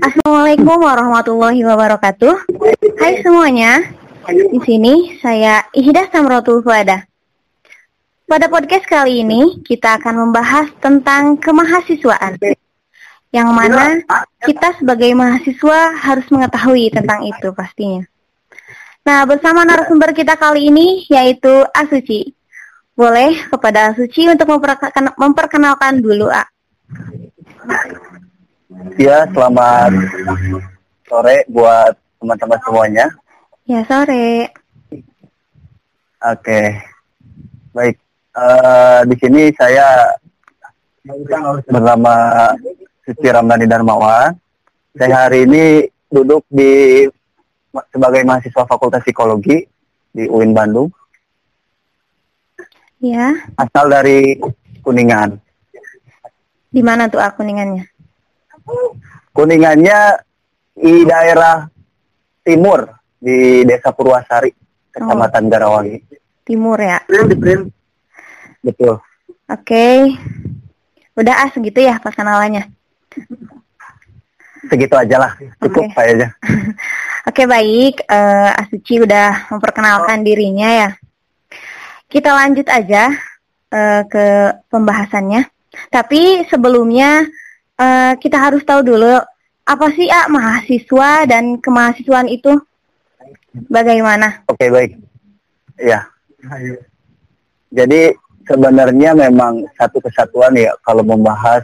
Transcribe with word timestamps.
Assalamualaikum 0.00 0.80
warahmatullahi 0.80 1.60
wabarakatuh. 1.60 2.32
Hai 2.96 3.20
semuanya. 3.20 3.84
Di 4.24 4.56
sini 4.64 5.20
saya 5.20 5.68
Ihda 5.76 6.08
Samrotul 6.08 6.64
Fuada. 6.64 7.04
Pada 8.24 8.48
podcast 8.48 8.88
kali 8.88 9.20
ini 9.20 9.60
kita 9.60 10.00
akan 10.00 10.24
membahas 10.24 10.72
tentang 10.80 11.36
kemahasiswaan. 11.36 12.40
Yang 13.28 13.48
mana 13.52 14.00
kita 14.40 14.72
sebagai 14.80 15.12
mahasiswa 15.12 15.92
harus 16.00 16.24
mengetahui 16.32 16.88
tentang 16.96 17.20
itu 17.28 17.52
pastinya. 17.52 18.08
Nah, 19.04 19.28
bersama 19.28 19.68
narasumber 19.68 20.16
kita 20.16 20.40
kali 20.40 20.72
ini 20.72 21.04
yaitu 21.12 21.68
Asuci. 21.76 22.32
Boleh 22.96 23.36
kepada 23.52 23.92
Asuci 23.92 24.32
untuk 24.32 24.48
memperkenalkan 25.20 26.00
dulu, 26.00 26.32
A. 26.32 26.48
Ya, 28.70 29.26
selamat 29.34 29.90
sore 31.10 31.42
buat 31.50 31.90
teman-teman 32.22 32.60
semuanya. 32.62 33.06
Ya, 33.66 33.82
sore. 33.82 34.46
Oke. 36.22 36.78
Baik. 37.74 37.98
Uh, 38.30 39.02
di 39.10 39.16
sini 39.18 39.50
saya 39.58 40.14
bernama 41.66 42.14
Suci 43.02 43.26
Ramdhani 43.26 43.66
Darmawan. 43.66 44.38
Saya 44.94 45.26
hari 45.26 45.50
ini 45.50 45.90
duduk 46.06 46.46
di 46.46 47.02
sebagai 47.90 48.22
mahasiswa 48.22 48.70
Fakultas 48.70 49.02
Psikologi 49.02 49.66
di 50.14 50.30
UIN 50.30 50.54
Bandung. 50.54 50.94
Ya. 53.02 53.34
Asal 53.58 53.90
dari 53.90 54.38
Kuningan. 54.78 55.34
Di 56.70 56.86
mana 56.86 57.10
tuh 57.10 57.18
Kuningannya? 57.34 57.99
Kuningannya 59.30 60.18
di 60.74 61.04
daerah 61.06 61.68
timur 62.42 62.88
di 63.20 63.62
Desa 63.68 63.92
Purwasari, 63.92 64.50
Kecamatan 64.90 65.44
oh. 65.46 65.48
Garawangi. 65.50 65.98
Timur 66.42 66.78
ya? 66.80 66.98
Betul. 68.64 68.98
Oke. 68.98 69.00
Okay. 69.46 69.96
Udah 71.14 71.46
ah 71.46 71.50
segitu 71.52 71.84
ya 71.84 72.00
perkenalannya. 72.00 72.70
Segitu 74.70 74.94
aja 74.94 75.16
lah, 75.18 75.32
cukup 75.60 75.88
okay. 75.88 75.94
saya 75.96 76.10
aja. 76.14 76.28
Oke 77.26 77.44
okay, 77.44 77.46
baik, 77.54 77.94
uh, 78.06 78.60
Asuci 78.60 79.02
udah 79.02 79.50
memperkenalkan 79.52 80.22
dirinya 80.22 80.68
ya. 80.68 80.90
Kita 82.06 82.32
lanjut 82.34 82.66
aja 82.70 83.10
uh, 83.72 84.02
ke 84.06 84.26
pembahasannya. 84.68 85.48
Tapi 85.90 86.44
sebelumnya 86.50 87.24
uh, 87.80 88.12
kita 88.20 88.36
harus 88.36 88.60
tahu 88.62 88.84
dulu 88.84 89.16
apa 89.64 89.86
sih 89.96 90.12
ah 90.12 90.28
mahasiswa 90.28 91.24
dan 91.24 91.56
kemahasiswaan 91.56 92.28
itu 92.28 92.60
bagaimana? 93.72 94.44
Oke 94.50 94.66
okay, 94.66 94.68
baik, 94.68 94.90
ya. 95.80 96.04
Jadi 97.70 98.12
sebenarnya 98.44 99.14
memang 99.14 99.62
satu 99.78 100.02
kesatuan 100.02 100.58
ya 100.58 100.74
kalau 100.82 101.06
membahas 101.06 101.62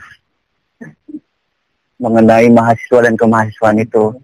mengenai 1.98 2.47
mahasiswa 2.53 3.11
dan 3.11 3.14
kemahasiswaan 3.19 3.83
itu. 3.83 4.14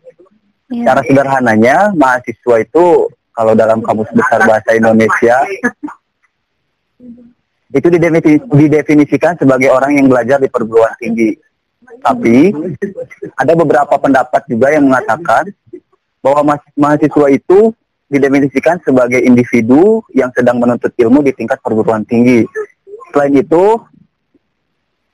Ya. 0.73 0.93
Cara 0.93 1.01
sederhananya 1.05 1.93
mahasiswa 1.93 2.57
itu 2.63 3.11
kalau 3.33 3.53
dalam 3.57 3.81
kamus 3.83 4.09
besar 4.13 4.45
bahasa 4.45 4.77
Indonesia 4.77 5.37
itu 7.73 7.89
didefinisikan 8.53 9.35
sebagai 9.41 9.73
orang 9.73 9.97
yang 9.97 10.07
belajar 10.07 10.39
di 10.39 10.53
perguruan 10.53 10.93
tinggi. 11.01 11.33
Tapi 12.03 12.51
ada 13.39 13.53
beberapa 13.55 13.95
pendapat 13.95 14.43
juga 14.51 14.75
yang 14.75 14.91
mengatakan 14.91 15.55
bahwa 16.19 16.59
mahasiswa 16.75 17.27
itu 17.31 17.71
didefinisikan 18.11 18.77
sebagai 18.85 19.23
individu 19.23 20.05
yang 20.13 20.29
sedang 20.37 20.61
menuntut 20.61 20.93
ilmu 20.99 21.25
di 21.25 21.33
tingkat 21.33 21.63
perguruan 21.65 22.05
tinggi. 22.05 22.45
Selain 23.15 23.33
itu, 23.33 23.79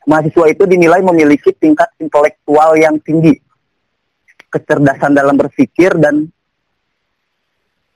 mahasiswa 0.09 0.47
itu 0.50 0.65
dinilai 0.66 1.04
memiliki 1.04 1.54
tingkat 1.54 1.93
intelektual 2.03 2.75
yang 2.75 2.99
tinggi, 3.05 3.38
kecerdasan 4.50 5.15
dalam 5.15 5.38
berpikir 5.38 5.94
dan 6.00 6.26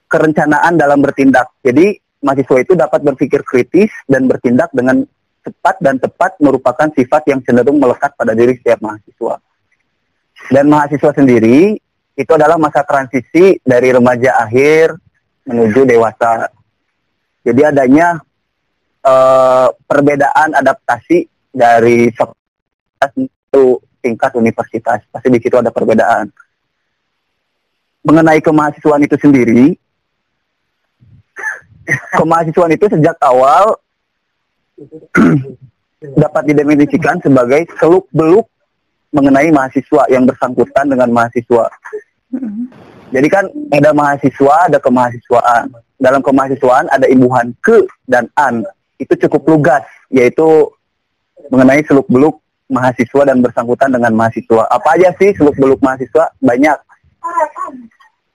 kerencanaan 0.06 0.76
dalam 0.76 1.00
bertindak. 1.00 1.50
Jadi 1.64 1.97
mahasiswa 2.22 2.59
itu 2.62 2.72
dapat 2.76 3.00
berpikir 3.03 3.41
kritis 3.42 3.91
dan 4.04 4.28
bertindak 4.28 4.69
dengan 4.70 5.03
cepat 5.42 5.76
dan 5.82 5.98
tepat 5.98 6.38
merupakan 6.38 6.88
sifat 6.94 7.22
yang 7.26 7.42
cenderung 7.42 7.82
melekat 7.82 8.14
pada 8.14 8.32
diri 8.32 8.54
setiap 8.56 8.78
mahasiswa. 8.78 9.42
Dan 10.50 10.70
mahasiswa 10.70 11.10
sendiri 11.14 11.76
itu 12.14 12.32
adalah 12.34 12.58
masa 12.58 12.86
transisi 12.86 13.58
dari 13.62 13.91
remaja 13.91 14.38
akhir 14.38 14.94
menuju 15.47 15.82
dewasa. 15.86 16.50
Jadi 17.42 17.62
adanya 17.66 18.22
uh, 19.03 19.69
perbedaan 19.86 20.54
adaptasi 20.54 21.26
dari 21.50 22.06
satu 22.14 23.82
tingkat 23.98 24.30
universitas. 24.38 25.03
Pasti 25.10 25.28
di 25.30 25.42
situ 25.42 25.59
ada 25.59 25.74
perbedaan. 25.74 26.30
Mengenai 28.03 28.42
kemahasiswaan 28.42 29.06
itu 29.06 29.14
sendiri, 29.14 29.78
kemahasiswaan 32.19 32.74
itu 32.74 32.86
sejak 32.91 33.14
awal 33.22 33.78
dapat 36.22 36.43
didefinisikan 36.50 37.22
sebagai 37.22 37.66
seluk 37.78 38.10
beluk 38.10 38.47
mengenai 39.12 39.53
mahasiswa 39.53 40.09
yang 40.09 40.25
bersangkutan 40.25 40.88
dengan 40.88 41.09
mahasiswa. 41.12 41.69
Jadi 43.12 43.28
kan 43.28 43.44
ada 43.69 43.92
mahasiswa, 43.92 44.54
ada 44.72 44.78
kemahasiswaan. 44.81 45.69
Dalam 46.00 46.25
kemahasiswaan 46.25 46.88
ada 46.88 47.06
imbuhan 47.06 47.53
ke 47.60 47.84
dan 48.09 48.26
an. 48.41 48.65
Itu 48.97 49.15
cukup 49.28 49.44
lugas, 49.47 49.84
yaitu 50.09 50.66
mengenai 51.53 51.84
seluk 51.84 52.09
beluk 52.09 52.41
mahasiswa 52.72 53.28
dan 53.28 53.44
bersangkutan 53.44 53.92
dengan 53.92 54.16
mahasiswa. 54.16 54.65
Apa 54.72 54.97
aja 54.97 55.12
sih 55.21 55.37
seluk 55.37 55.54
beluk 55.60 55.78
mahasiswa? 55.84 56.32
Banyak 56.41 56.76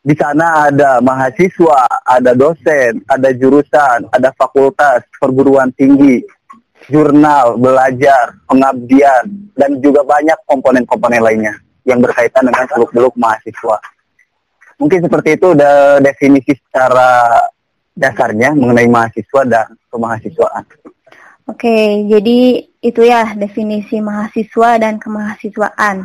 di 0.08 0.16
sana 0.16 0.72
ada 0.72 1.04
mahasiswa, 1.04 1.84
ada 2.08 2.32
dosen, 2.32 3.04
ada 3.12 3.34
jurusan, 3.36 4.08
ada 4.14 4.32
fakultas, 4.40 5.04
perguruan 5.20 5.74
tinggi, 5.76 6.24
jurnal, 6.88 7.60
belajar, 7.60 8.36
pengabdian, 8.48 9.52
dan 9.56 9.80
juga 9.84 10.04
banyak 10.08 10.40
komponen-komponen 10.48 11.20
lainnya 11.20 11.56
yang 11.84 12.00
berkaitan 12.00 12.48
dengan 12.48 12.68
seluk-beluk 12.72 13.16
mahasiswa. 13.20 13.78
Mungkin 14.78 15.00
seperti 15.04 15.36
itu 15.36 15.58
definisi 16.04 16.54
secara 16.54 17.44
dasarnya 17.98 18.54
mengenai 18.54 18.86
mahasiswa 18.86 19.42
dan 19.48 19.68
kemahasiswaan. 19.90 20.64
Oke, 21.48 22.04
jadi 22.12 22.68
itu 22.84 23.02
ya 23.08 23.32
definisi 23.34 24.04
mahasiswa 24.04 24.70
dan 24.78 25.00
kemahasiswaan. 25.00 26.04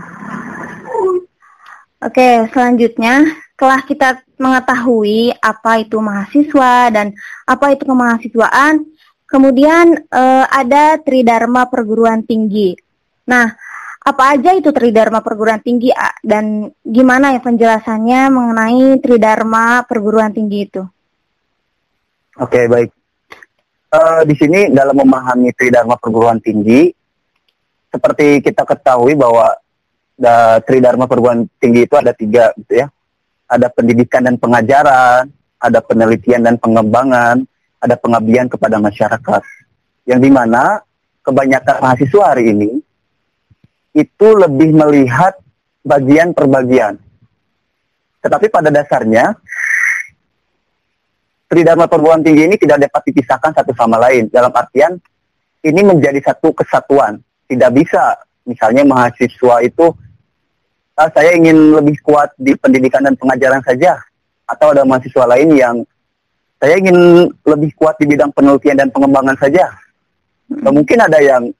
Oke, 2.02 2.46
selanjutnya 2.50 3.26
setelah 3.54 3.80
kita 3.86 4.08
mengetahui 4.38 5.34
apa 5.38 5.82
itu 5.82 5.98
mahasiswa 6.02 6.90
dan 6.90 7.14
apa 7.46 7.74
itu 7.74 7.86
kemahasiswaan, 7.86 8.86
kemudian 9.32 9.96
uh, 10.12 10.44
ada 10.52 11.00
Tridharma 11.00 11.72
perguruan 11.72 12.20
tinggi. 12.20 12.76
Nah, 13.24 13.48
apa 14.04 14.36
aja 14.36 14.52
itu 14.52 14.68
Tridharma 14.68 15.24
perguruan 15.24 15.64
tinggi 15.64 15.88
A? 15.88 16.12
dan 16.20 16.68
gimana 16.84 17.32
ya 17.32 17.40
penjelasannya 17.40 18.28
mengenai 18.28 19.00
Tridharma 19.00 19.88
perguruan 19.88 20.36
tinggi 20.36 20.68
itu? 20.68 20.82
Oke, 22.36 22.68
baik. 22.68 22.92
Uh, 23.92 24.20
di 24.28 24.36
sini 24.36 24.68
dalam 24.68 25.00
memahami 25.00 25.56
Tridharma 25.56 25.96
perguruan 25.96 26.36
tinggi, 26.36 26.92
seperti 27.88 28.44
kita 28.44 28.68
ketahui 28.68 29.16
bahwa 29.16 29.48
da, 30.12 30.60
Tridharma 30.60 31.08
perguruan 31.08 31.48
tinggi 31.56 31.88
itu 31.88 31.96
ada 31.96 32.12
tiga, 32.12 32.52
gitu 32.60 32.84
ya 32.84 32.88
ada 33.52 33.68
pendidikan 33.68 34.24
dan 34.24 34.40
pengajaran, 34.40 35.28
ada 35.60 35.78
penelitian 35.84 36.40
dan 36.40 36.56
pengembangan, 36.56 37.44
ada 37.82 37.98
pengabdian 37.98 38.46
kepada 38.46 38.78
masyarakat. 38.78 39.42
Yang 40.06 40.20
di 40.22 40.30
mana 40.30 40.82
kebanyakan 41.26 41.82
mahasiswa 41.82 42.22
hari 42.22 42.54
ini 42.54 42.70
itu 43.92 44.28
lebih 44.38 44.70
melihat 44.72 45.34
bagian 45.82 46.30
per 46.30 46.46
bagian. 46.46 46.94
Tetapi 48.22 48.46
pada 48.48 48.70
dasarnya, 48.70 49.34
Tridharma 51.50 51.84
perguruan 51.84 52.24
tinggi 52.24 52.48
ini 52.48 52.56
tidak 52.56 52.88
dapat 52.88 53.12
dipisahkan 53.12 53.52
satu 53.52 53.76
sama 53.76 54.00
lain. 54.00 54.32
Dalam 54.32 54.48
artian, 54.56 54.96
ini 55.60 55.80
menjadi 55.84 56.32
satu 56.32 56.56
kesatuan. 56.56 57.20
Tidak 57.44 57.70
bisa, 57.76 58.16
misalnya 58.48 58.88
mahasiswa 58.88 59.60
itu 59.60 59.92
uh, 60.96 61.10
saya 61.12 61.36
ingin 61.36 61.76
lebih 61.76 62.00
kuat 62.00 62.32
di 62.40 62.56
pendidikan 62.56 63.04
dan 63.04 63.20
pengajaran 63.20 63.60
saja 63.60 64.00
atau 64.48 64.72
ada 64.72 64.88
mahasiswa 64.88 65.24
lain 65.28 65.48
yang 65.52 65.76
saya 66.62 66.78
ingin 66.78 67.26
lebih 67.42 67.74
kuat 67.74 67.98
di 67.98 68.06
bidang 68.06 68.30
penelitian 68.30 68.86
dan 68.86 68.88
pengembangan 68.94 69.34
saja. 69.34 69.66
Hmm. 70.46 70.70
mungkin 70.70 70.94
ada 71.02 71.18
yang 71.18 71.50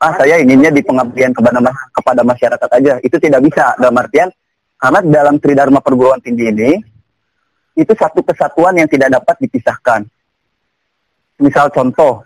ah 0.00 0.16
saya 0.16 0.40
inginnya 0.40 0.72
di 0.72 0.80
pengabdian 0.80 1.36
kepada 1.36 1.60
kepada 1.92 2.24
masyarakat 2.24 2.70
aja. 2.72 2.94
Itu 3.04 3.20
tidak 3.20 3.44
bisa 3.44 3.76
dalam 3.76 4.00
artian 4.00 4.32
karena 4.80 5.04
dalam 5.04 5.36
Tridharma 5.36 5.84
perguruan 5.84 6.24
tinggi 6.24 6.48
ini 6.48 6.70
itu 7.76 7.92
satu 7.92 8.24
kesatuan 8.24 8.80
yang 8.80 8.88
tidak 8.88 9.12
dapat 9.12 9.36
dipisahkan. 9.44 10.08
Misal 11.38 11.68
contoh, 11.68 12.24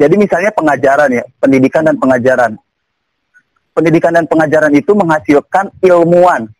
jadi 0.00 0.14
misalnya 0.16 0.50
pengajaran 0.56 1.12
ya, 1.12 1.24
pendidikan 1.38 1.84
dan 1.84 1.96
pengajaran. 2.00 2.52
Pendidikan 3.76 4.12
dan 4.16 4.24
pengajaran 4.26 4.72
itu 4.72 4.92
menghasilkan 4.96 5.70
ilmuwan, 5.84 6.50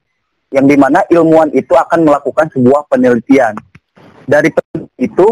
yang 0.51 0.67
di 0.67 0.75
mana 0.75 1.07
ilmuwan 1.07 1.51
itu 1.55 1.73
akan 1.75 2.07
melakukan 2.07 2.51
sebuah 2.51 2.91
penelitian. 2.91 3.55
Dari 4.27 4.51
itu, 4.99 5.27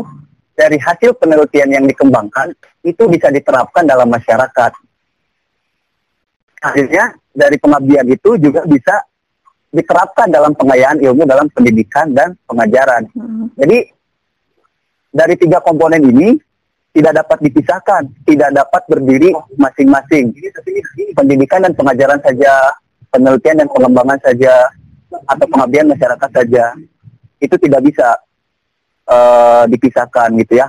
dari 0.54 0.78
hasil 0.78 1.14
penelitian 1.18 1.74
yang 1.74 1.84
dikembangkan, 1.86 2.54
itu 2.86 3.02
bisa 3.10 3.30
diterapkan 3.30 3.86
dalam 3.86 4.10
masyarakat. 4.10 4.72
Akhirnya, 6.62 7.14
dari 7.34 7.54
pengabdian 7.58 8.06
itu 8.10 8.34
juga 8.38 8.66
bisa 8.66 8.98
diterapkan 9.68 10.32
dalam 10.32 10.56
pengayaan 10.56 10.98
ilmu 10.98 11.28
dalam 11.28 11.46
pendidikan 11.52 12.10
dan 12.10 12.34
pengajaran. 12.48 13.04
Hmm. 13.12 13.52
Jadi 13.54 13.84
dari 15.12 15.34
tiga 15.36 15.60
komponen 15.60 16.02
ini 16.08 16.40
tidak 16.96 17.22
dapat 17.22 17.38
dipisahkan, 17.46 18.02
tidak 18.26 18.50
dapat 18.56 18.82
berdiri 18.88 19.30
masing-masing. 19.54 20.34
Pendidikan 21.14 21.62
dan 21.62 21.72
pengajaran 21.76 22.18
saja, 22.24 22.74
penelitian 23.12 23.62
dan 23.62 23.68
pengembangan 23.70 24.18
saja, 24.24 24.52
atau 25.08 25.46
pengabdian 25.48 25.88
masyarakat 25.88 26.30
saja, 26.30 26.64
itu 27.40 27.54
tidak 27.60 27.80
bisa 27.86 28.08
uh, 29.08 29.64
dipisahkan 29.68 30.34
gitu 30.44 30.60
ya. 30.60 30.68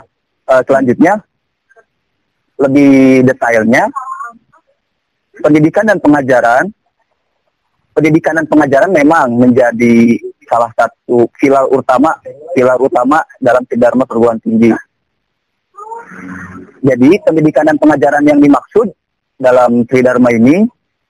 Uh, 0.50 0.62
selanjutnya, 0.66 1.22
lebih 2.60 3.24
detailnya, 3.28 3.88
pendidikan 5.40 5.88
dan 5.88 5.98
pengajaran 6.00 6.68
pendidikan 8.00 8.40
dan 8.40 8.48
pengajaran 8.48 8.92
memang 8.96 9.28
menjadi 9.36 10.16
salah 10.48 10.72
satu 10.72 11.28
pilar 11.36 11.68
utama 11.68 12.16
pilar 12.56 12.80
utama 12.80 13.20
dalam 13.44 13.68
Dharma 13.68 14.08
perguruan 14.08 14.40
tinggi. 14.40 14.72
Jadi 16.80 17.10
pendidikan 17.22 17.68
dan 17.68 17.76
pengajaran 17.76 18.24
yang 18.24 18.40
dimaksud 18.40 18.88
dalam 19.36 19.84
Tridharma 19.84 20.32
ini 20.32 20.64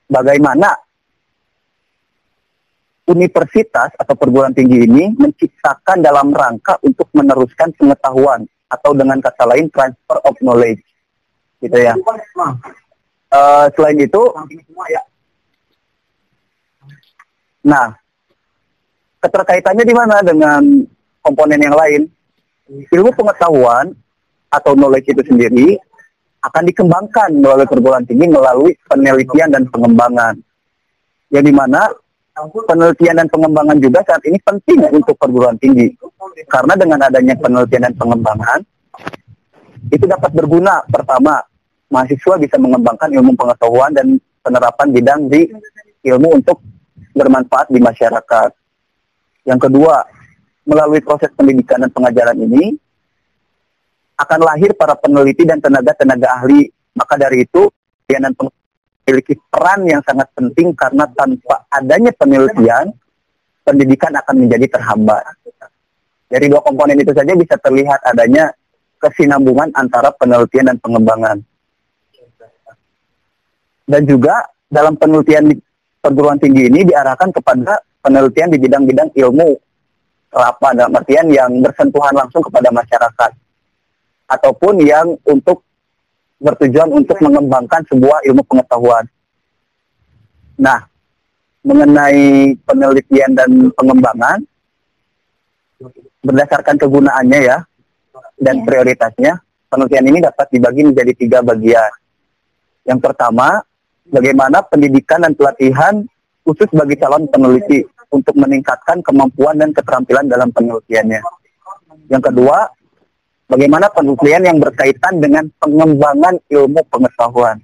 bagaimana 0.10 0.74
universitas 3.10 3.90
atau 3.98 4.14
perguruan 4.14 4.54
tinggi 4.54 4.86
ini 4.86 5.10
menciptakan 5.18 6.06
dalam 6.06 6.30
rangka 6.30 6.78
untuk 6.86 7.10
meneruskan 7.18 7.74
pengetahuan 7.74 8.46
atau 8.70 8.94
dengan 8.94 9.18
kata 9.18 9.50
lain 9.50 9.66
transfer 9.74 10.22
of 10.22 10.38
knowledge 10.46 10.86
gitu 11.60 11.74
ya. 11.74 11.98
Uh, 13.30 13.66
selain 13.74 13.98
itu 13.98 14.22
Nah, 17.60 17.92
keterkaitannya 19.20 19.84
di 19.84 19.96
mana 19.96 20.24
dengan 20.24 20.64
komponen 21.20 21.60
yang 21.60 21.76
lain? 21.76 22.08
Ilmu 22.70 23.12
pengetahuan 23.18 23.92
atau 24.48 24.78
knowledge 24.78 25.12
itu 25.12 25.22
sendiri 25.26 25.70
akan 26.40 26.64
dikembangkan 26.72 27.30
melalui 27.36 27.68
perguruan 27.68 28.06
tinggi 28.08 28.32
melalui 28.32 28.72
penelitian 28.88 29.52
dan 29.52 29.68
pengembangan. 29.68 30.40
Yang 31.30 31.52
di 31.52 31.54
mana 31.54 31.82
penelitian 32.48 33.16
dan 33.20 33.28
pengembangan 33.28 33.78
juga 33.82 34.00
saat 34.08 34.24
ini 34.24 34.40
penting 34.40 34.80
untuk 34.94 35.16
perguruan 35.20 35.58
tinggi. 35.60 35.92
Karena 36.48 36.74
dengan 36.80 37.00
adanya 37.04 37.36
penelitian 37.36 37.92
dan 37.92 37.96
pengembangan, 38.00 38.60
itu 39.92 40.06
dapat 40.06 40.32
berguna. 40.32 40.84
Pertama, 40.88 41.42
mahasiswa 41.90 42.36
bisa 42.40 42.56
mengembangkan 42.62 43.10
ilmu 43.12 43.36
pengetahuan 43.36 43.92
dan 43.92 44.16
penerapan 44.46 44.88
bidang 44.94 45.22
di 45.28 45.50
ilmu 46.06 46.40
untuk 46.40 46.62
bermanfaat 47.12 47.68
di 47.74 47.80
masyarakat. 47.82 48.50
Yang 49.44 49.60
kedua, 49.68 50.06
melalui 50.70 51.02
proses 51.02 51.34
pendidikan 51.34 51.82
dan 51.82 51.92
pengajaran 51.92 52.38
ini 52.38 52.78
akan 54.20 54.40
lahir 54.44 54.76
para 54.76 54.94
peneliti 55.00 55.48
dan 55.48 55.58
tenaga-tenaga 55.60 56.28
ahli. 56.44 56.70
Maka 56.94 57.16
dari 57.16 57.48
itu, 57.48 57.72
dan 58.10 58.34
memiliki 59.10 59.34
peran 59.50 59.90
yang 59.90 60.06
sangat 60.06 60.30
penting 60.38 60.70
karena 60.78 61.10
tanpa 61.18 61.66
adanya 61.74 62.14
penelitian, 62.14 62.94
pendidikan 63.66 64.14
akan 64.14 64.46
menjadi 64.46 64.78
terhambat. 64.78 65.26
Dari 66.30 66.46
dua 66.46 66.62
komponen 66.62 67.02
itu 67.02 67.10
saja 67.10 67.34
bisa 67.34 67.58
terlihat 67.58 68.06
adanya 68.06 68.54
kesinambungan 69.02 69.74
antara 69.74 70.14
penelitian 70.14 70.70
dan 70.70 70.78
pengembangan. 70.78 71.42
Dan 73.90 74.06
juga 74.06 74.46
dalam 74.70 74.94
penelitian 74.94 75.50
perguruan 75.98 76.38
tinggi 76.38 76.70
ini 76.70 76.86
diarahkan 76.86 77.34
kepada 77.34 77.82
penelitian 78.06 78.54
di 78.54 78.62
bidang-bidang 78.62 79.10
ilmu 79.18 79.58
apa 80.30 80.78
dalam 80.78 80.94
artian 80.94 81.26
yang 81.34 81.50
bersentuhan 81.66 82.14
langsung 82.14 82.46
kepada 82.46 82.70
masyarakat 82.70 83.32
ataupun 84.30 84.86
yang 84.86 85.18
untuk 85.26 85.66
bertujuan 86.40 86.90
untuk 86.90 87.20
mengembangkan 87.20 87.84
sebuah 87.92 88.24
ilmu 88.32 88.44
pengetahuan. 88.48 89.06
Nah, 90.60 90.88
mengenai 91.64 92.56
penelitian 92.64 93.32
dan 93.36 93.50
pengembangan 93.76 94.40
berdasarkan 96.24 96.76
kegunaannya 96.80 97.40
ya 97.44 97.58
dan 98.40 98.64
yeah. 98.64 98.66
prioritasnya, 98.66 99.34
penelitian 99.68 100.06
ini 100.08 100.20
dapat 100.24 100.48
dibagi 100.52 100.82
menjadi 100.88 101.14
tiga 101.16 101.40
bagian. 101.44 101.92
Yang 102.88 103.00
pertama, 103.04 103.60
bagaimana 104.08 104.64
pendidikan 104.64 105.24
dan 105.24 105.36
pelatihan 105.36 106.04
khusus 106.48 106.72
bagi 106.72 106.96
calon 106.98 107.28
peneliti 107.28 107.84
untuk 108.10 108.34
meningkatkan 108.40 109.04
kemampuan 109.06 109.60
dan 109.60 109.70
keterampilan 109.70 110.26
dalam 110.26 110.50
penelitiannya. 110.50 111.22
Yang 112.10 112.24
kedua, 112.34 112.72
bagaimana 113.50 113.90
penelitian 113.90 114.54
yang 114.54 114.58
berkaitan 114.62 115.18
dengan 115.18 115.50
pengembangan 115.58 116.38
ilmu 116.48 116.82
pengetahuan. 116.88 117.58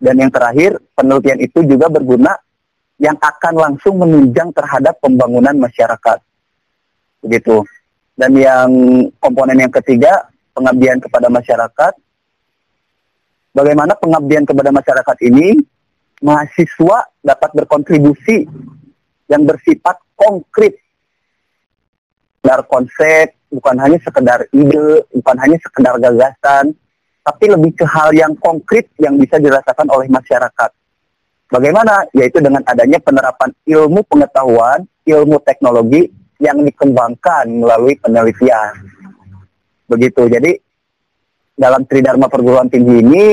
Dan 0.00 0.18
yang 0.18 0.32
terakhir, 0.32 0.80
penelitian 0.96 1.38
itu 1.44 1.62
juga 1.68 1.92
berguna 1.92 2.32
yang 2.98 3.14
akan 3.18 3.54
langsung 3.54 4.00
menunjang 4.00 4.50
terhadap 4.56 4.96
pembangunan 4.98 5.54
masyarakat. 5.54 6.18
Begitu. 7.22 7.62
Dan 8.18 8.34
yang 8.34 8.70
komponen 9.22 9.58
yang 9.58 9.70
ketiga, 9.70 10.26
pengabdian 10.56 10.98
kepada 10.98 11.30
masyarakat. 11.30 11.92
Bagaimana 13.54 13.94
pengabdian 13.98 14.46
kepada 14.46 14.70
masyarakat 14.70 15.16
ini 15.26 15.58
mahasiswa 16.22 17.10
dapat 17.22 17.50
berkontribusi 17.54 18.46
yang 19.30 19.46
bersifat 19.46 19.98
konkret 20.18 20.78
sekedar 22.48 22.64
konsep, 22.64 23.37
bukan 23.48 23.76
hanya 23.80 23.98
sekedar 24.00 24.44
ide, 24.52 25.04
bukan 25.12 25.36
hanya 25.40 25.56
sekedar 25.60 25.94
gagasan, 26.00 26.72
tapi 27.24 27.44
lebih 27.52 27.76
ke 27.76 27.84
hal 27.84 28.12
yang 28.16 28.32
konkret 28.40 28.88
yang 28.96 29.16
bisa 29.20 29.36
dirasakan 29.36 29.88
oleh 29.92 30.08
masyarakat. 30.08 30.70
Bagaimana? 31.48 32.04
Yaitu 32.12 32.44
dengan 32.44 32.60
adanya 32.68 33.00
penerapan 33.00 33.52
ilmu 33.64 34.04
pengetahuan, 34.04 34.84
ilmu 35.08 35.40
teknologi 35.44 36.08
yang 36.40 36.60
dikembangkan 36.60 37.48
melalui 37.48 37.96
penelitian. 38.00 38.72
Begitu. 39.88 40.28
Jadi 40.28 40.52
dalam 41.56 41.88
Tridharma 41.88 42.28
perguruan 42.28 42.68
tinggi 42.68 43.00
ini 43.00 43.24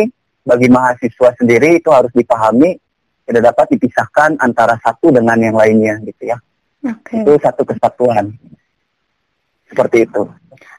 bagi 0.41 0.71
mahasiswa 0.71 1.35
sendiri 1.37 1.83
itu 1.83 1.91
harus 1.91 2.09
dipahami 2.15 2.73
tidak 3.25 3.53
dapat 3.53 3.65
dipisahkan 3.77 4.37
antara 4.37 4.77
satu 4.79 5.09
dengan 5.09 5.37
yang 5.41 5.57
lainnya 5.57 5.97
gitu 6.05 6.29
ya. 6.29 6.37
Okay. 6.85 7.25
Itu 7.25 7.41
satu 7.41 7.65
kesatuan. 7.65 8.37
Seperti 9.69 10.05
itu. 10.05 10.23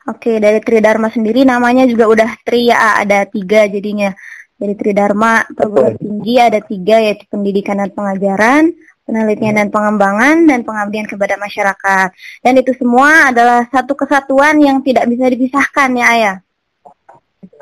Oke, 0.06 0.38
dari 0.38 0.62
Tridharma 0.62 1.10
sendiri 1.10 1.42
namanya 1.42 1.82
juga 1.82 2.06
udah 2.06 2.30
tri 2.46 2.70
ya, 2.70 3.02
ada 3.02 3.26
tiga 3.26 3.66
jadinya. 3.66 4.14
Dari 4.56 4.72
Tridharma 4.78 5.44
perguruan 5.52 5.98
tinggi 5.98 6.40
ada 6.40 6.62
tiga 6.62 6.96
yaitu 7.02 7.26
pendidikan 7.28 7.82
dan 7.82 7.90
pengajaran, 7.92 8.72
penelitian 9.04 9.54
dan 9.58 9.68
pengembangan, 9.68 10.46
dan 10.46 10.62
pengabdian 10.62 11.10
kepada 11.10 11.34
masyarakat. 11.36 12.08
Dan 12.40 12.52
itu 12.56 12.72
semua 12.78 13.34
adalah 13.34 13.66
satu 13.68 13.98
kesatuan 13.98 14.62
yang 14.62 14.80
tidak 14.80 15.10
bisa 15.10 15.26
dipisahkan 15.26 15.90
ya 15.98 16.06
Ayah. 16.06 16.36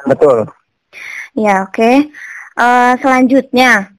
Betul. 0.04 0.46
Ya, 1.34 1.66
oke. 1.66 1.74
Okay. 1.74 1.96
Uh, 2.54 2.62
eh, 2.62 2.92
selanjutnya, 3.02 3.90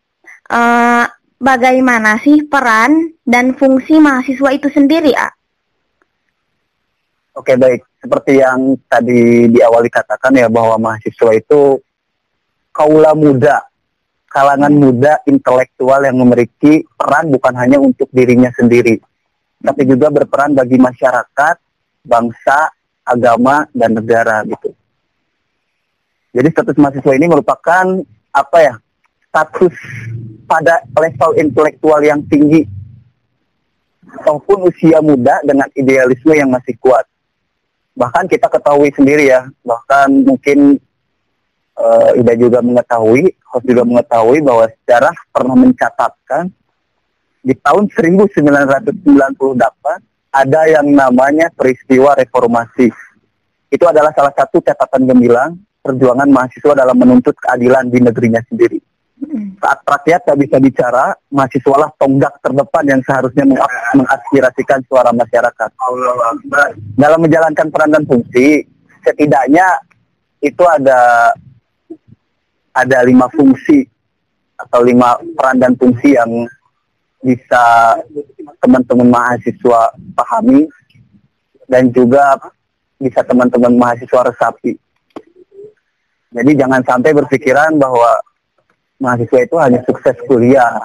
uh, 0.48 1.04
bagaimana 1.36 2.22
sih 2.24 2.48
peran 2.48 3.12
dan 3.28 3.58
fungsi 3.58 4.00
mahasiswa 4.00 4.50
itu 4.56 4.72
sendiri, 4.72 5.12
A? 5.12 5.36
Oke, 7.36 7.60
baik. 7.60 7.84
Seperti 8.00 8.40
yang 8.40 8.80
tadi 8.88 9.52
di 9.52 9.60
awal 9.60 9.84
dikatakan 9.84 10.32
ya 10.40 10.48
bahwa 10.48 10.80
mahasiswa 10.80 11.36
itu 11.36 11.84
kaula 12.72 13.12
muda, 13.12 13.60
kalangan 14.32 14.72
muda 14.72 15.20
intelektual 15.28 16.00
yang 16.08 16.16
memiliki 16.16 16.88
peran 16.96 17.28
bukan 17.28 17.54
hanya 17.60 17.76
untuk 17.80 18.08
dirinya 18.16 18.48
sendiri, 18.56 19.04
tapi 19.60 19.84
juga 19.84 20.08
berperan 20.12 20.56
bagi 20.56 20.80
masyarakat, 20.80 21.56
bangsa, 22.08 22.72
agama, 23.04 23.68
dan 23.76 23.96
negara 23.96 24.44
gitu. 24.48 24.72
Jadi 26.36 26.48
status 26.52 26.76
mahasiswa 26.80 27.14
ini 27.16 27.28
merupakan 27.32 27.84
apa 28.36 28.58
ya 28.60 28.76
status 29.32 29.76
pada 30.48 30.84
level 31.00 31.32
intelektual 31.40 32.00
yang 32.04 32.20
tinggi 32.28 32.68
ataupun 34.24 34.68
usia 34.68 35.00
muda 35.00 35.40
dengan 35.44 35.68
idealisme 35.76 36.32
yang 36.32 36.52
masih 36.52 36.76
kuat. 36.80 37.08
Bahkan 37.96 38.28
kita 38.28 38.52
ketahui 38.52 38.92
sendiri 38.92 39.32
ya, 39.32 39.48
bahkan 39.64 40.12
mungkin 40.12 40.80
uh, 41.80 42.12
Ida 42.20 42.36
juga 42.36 42.60
mengetahui, 42.60 43.32
host 43.48 43.66
juga 43.66 43.88
mengetahui 43.88 44.44
bahwa 44.44 44.68
sejarah 44.68 45.16
pernah 45.32 45.56
mencatatkan 45.56 46.52
di 47.46 47.56
tahun 47.56 47.88
1998 47.88 49.16
ada 50.36 50.62
yang 50.68 50.88
namanya 50.92 51.48
peristiwa 51.56 52.12
reformasi. 52.20 52.92
Itu 53.72 53.88
adalah 53.88 54.12
salah 54.12 54.36
satu 54.36 54.60
catatan 54.60 55.08
gemilang 55.08 55.56
perjuangan 55.80 56.28
mahasiswa 56.28 56.74
dalam 56.76 56.98
menuntut 56.98 57.38
keadilan 57.38 57.88
di 57.88 58.02
negerinya 58.02 58.42
sendiri. 58.50 58.82
Saat 59.64 59.80
rakyat 59.88 60.28
tak 60.28 60.38
bisa 60.44 60.60
bicara, 60.60 61.16
mahasiswa 61.32 61.76
lah 61.88 61.90
tonggak 61.96 62.36
terdepan 62.44 62.84
yang 62.84 63.02
seharusnya 63.02 63.48
mengaspirasikan 63.96 64.84
suara 64.92 65.16
masyarakat. 65.16 65.70
Dalam 67.00 67.20
menjalankan 67.24 67.68
peran 67.72 67.96
dan 67.96 68.04
fungsi, 68.04 68.68
setidaknya 69.08 69.66
itu 70.44 70.64
ada 70.68 71.32
ada 72.76 72.98
lima 73.08 73.32
fungsi 73.32 73.88
atau 74.60 74.84
lima 74.84 75.16
peran 75.36 75.64
dan 75.64 75.74
fungsi 75.80 76.20
yang 76.20 76.32
bisa 77.24 77.96
teman-teman 78.60 79.10
mahasiswa 79.10 79.96
pahami 80.14 80.68
dan 81.72 81.90
juga 81.90 82.36
bisa 83.00 83.24
teman-teman 83.24 83.74
mahasiswa 83.80 84.28
resapi. 84.28 84.76
Jadi 86.36 86.52
jangan 86.60 86.84
sampai 86.84 87.16
berpikiran 87.16 87.80
bahwa 87.80 88.12
mahasiswa 89.00 89.40
itu 89.44 89.56
hanya 89.60 89.80
sukses 89.84 90.16
kuliah, 90.26 90.80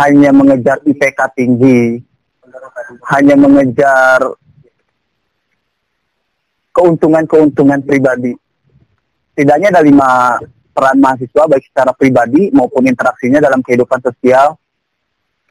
hanya 0.00 0.30
mengejar 0.32 0.80
IPK 0.84 1.20
tinggi, 1.36 2.00
hanya 3.12 3.34
mengejar 3.36 4.20
keuntungan-keuntungan 6.72 7.84
pribadi. 7.84 8.32
Tidaknya 9.32 9.72
ada 9.72 9.82
lima 9.84 10.40
peran 10.72 10.96
mahasiswa 11.00 11.44
baik 11.48 11.64
secara 11.68 11.92
pribadi 11.92 12.48
maupun 12.52 12.88
interaksinya 12.88 13.44
dalam 13.44 13.60
kehidupan 13.60 14.00
sosial 14.00 14.56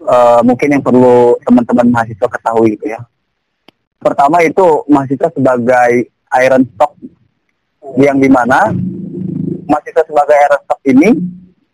uh, 0.01 0.41
mungkin 0.41 0.77
yang 0.77 0.84
perlu 0.84 1.38
teman-teman 1.46 1.88
mahasiswa 1.94 2.27
ketahui 2.27 2.77
gitu 2.77 2.89
ya. 2.89 3.01
Pertama 4.01 4.41
itu 4.41 4.65
mahasiswa 4.89 5.30
sebagai 5.30 6.10
iron 6.41 6.65
stock 6.74 6.98
yang 8.01 8.18
di 8.18 8.30
mana 8.30 8.74
mahasiswa 9.70 10.03
sebagai 10.10 10.38
RSF 10.50 10.80
ini 10.89 11.10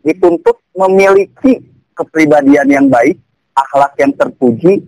dituntut 0.07 0.63
memiliki 0.71 1.59
kepribadian 1.91 2.67
yang 2.71 2.87
baik, 2.87 3.19
akhlak 3.51 3.93
yang 3.99 4.15
terpuji, 4.15 4.87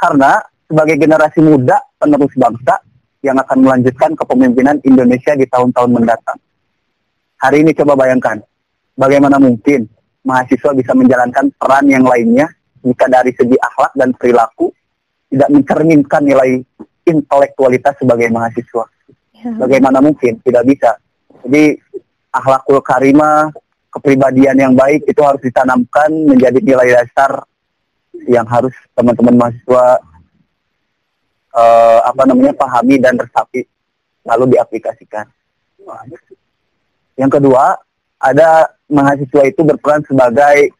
karena 0.00 0.40
sebagai 0.64 0.96
generasi 0.96 1.44
muda 1.44 1.76
penerus 2.00 2.32
bangsa 2.38 2.80
yang 3.20 3.36
akan 3.36 3.58
melanjutkan 3.60 4.16
kepemimpinan 4.16 4.80
Indonesia 4.86 5.36
di 5.36 5.44
tahun-tahun 5.44 5.90
mendatang. 5.92 6.38
Hari 7.36 7.60
ini 7.60 7.76
coba 7.76 7.98
bayangkan, 7.98 8.40
bagaimana 8.96 9.36
mungkin 9.36 9.84
mahasiswa 10.24 10.72
bisa 10.72 10.92
menjalankan 10.96 11.52
peran 11.56 11.84
yang 11.88 12.04
lainnya 12.04 12.48
jika 12.80 13.08
dari 13.12 13.32
segi 13.36 13.56
akhlak 13.60 13.92
dan 13.96 14.16
perilaku 14.16 14.72
tidak 15.28 15.48
mencerminkan 15.52 16.22
nilai 16.24 16.60
intelektualitas 17.04 17.96
sebagai 18.00 18.28
mahasiswa. 18.32 18.84
Ya. 19.40 19.52
Bagaimana 19.56 20.00
mungkin? 20.04 20.40
Tidak 20.40 20.64
bisa. 20.64 20.96
Jadi 21.44 21.76
akhlakul 22.32 22.80
karimah, 22.84 23.48
kepribadian 23.90 24.56
yang 24.56 24.74
baik 24.74 25.02
itu 25.06 25.20
harus 25.20 25.42
ditanamkan 25.42 26.10
menjadi 26.26 26.58
nilai 26.62 26.88
dasar 27.02 27.42
yang 28.26 28.46
harus 28.46 28.74
teman-teman 28.94 29.34
mahasiswa 29.34 29.84
uh, 31.54 32.00
apa 32.06 32.22
namanya 32.26 32.54
pahami 32.54 33.02
dan 33.02 33.18
resapi 33.18 33.66
lalu 34.26 34.54
diaplikasikan. 34.54 35.26
Yang 37.18 37.40
kedua, 37.40 37.76
ada 38.20 38.70
mahasiswa 38.86 39.42
itu 39.48 39.60
berperan 39.64 40.04
sebagai 40.06 40.70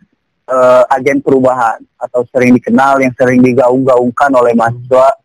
uh, 0.46 0.84
agen 0.92 1.18
perubahan 1.24 1.80
atau 1.96 2.22
sering 2.30 2.54
dikenal 2.56 3.00
yang 3.00 3.12
sering 3.16 3.40
digaung-gaungkan 3.40 4.30
oleh 4.36 4.52
mahasiswa 4.54 5.18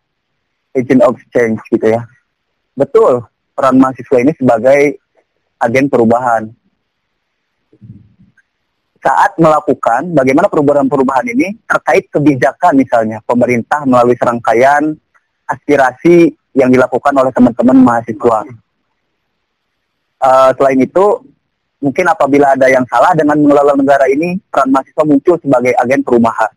agent 0.76 1.02
of 1.04 1.20
change 1.32 1.60
gitu 1.70 1.92
ya. 1.92 2.02
Betul, 2.76 3.24
peran 3.56 3.80
mahasiswa 3.80 4.18
ini 4.20 4.34
sebagai 4.36 5.00
agen 5.60 5.88
perubahan. 5.88 6.52
Saat 9.06 9.38
melakukan 9.38 10.18
bagaimana 10.18 10.50
perubahan-perubahan 10.50 11.30
ini 11.30 11.54
terkait 11.70 12.10
kebijakan 12.10 12.74
misalnya 12.74 13.22
pemerintah 13.22 13.86
melalui 13.86 14.18
serangkaian 14.18 14.98
aspirasi 15.46 16.34
yang 16.58 16.74
dilakukan 16.74 17.14
oleh 17.14 17.30
teman-teman 17.30 17.78
mahasiswa. 17.86 18.50
Uh, 20.18 20.50
selain 20.58 20.82
itu, 20.82 21.06
mungkin 21.78 22.10
apabila 22.10 22.58
ada 22.58 22.66
yang 22.66 22.82
salah 22.90 23.14
dengan 23.14 23.38
mengelola 23.38 23.78
negara 23.78 24.10
ini, 24.10 24.42
peran 24.50 24.74
mahasiswa 24.74 25.04
muncul 25.06 25.38
sebagai 25.38 25.78
agen 25.78 26.02
perubahan 26.02 26.50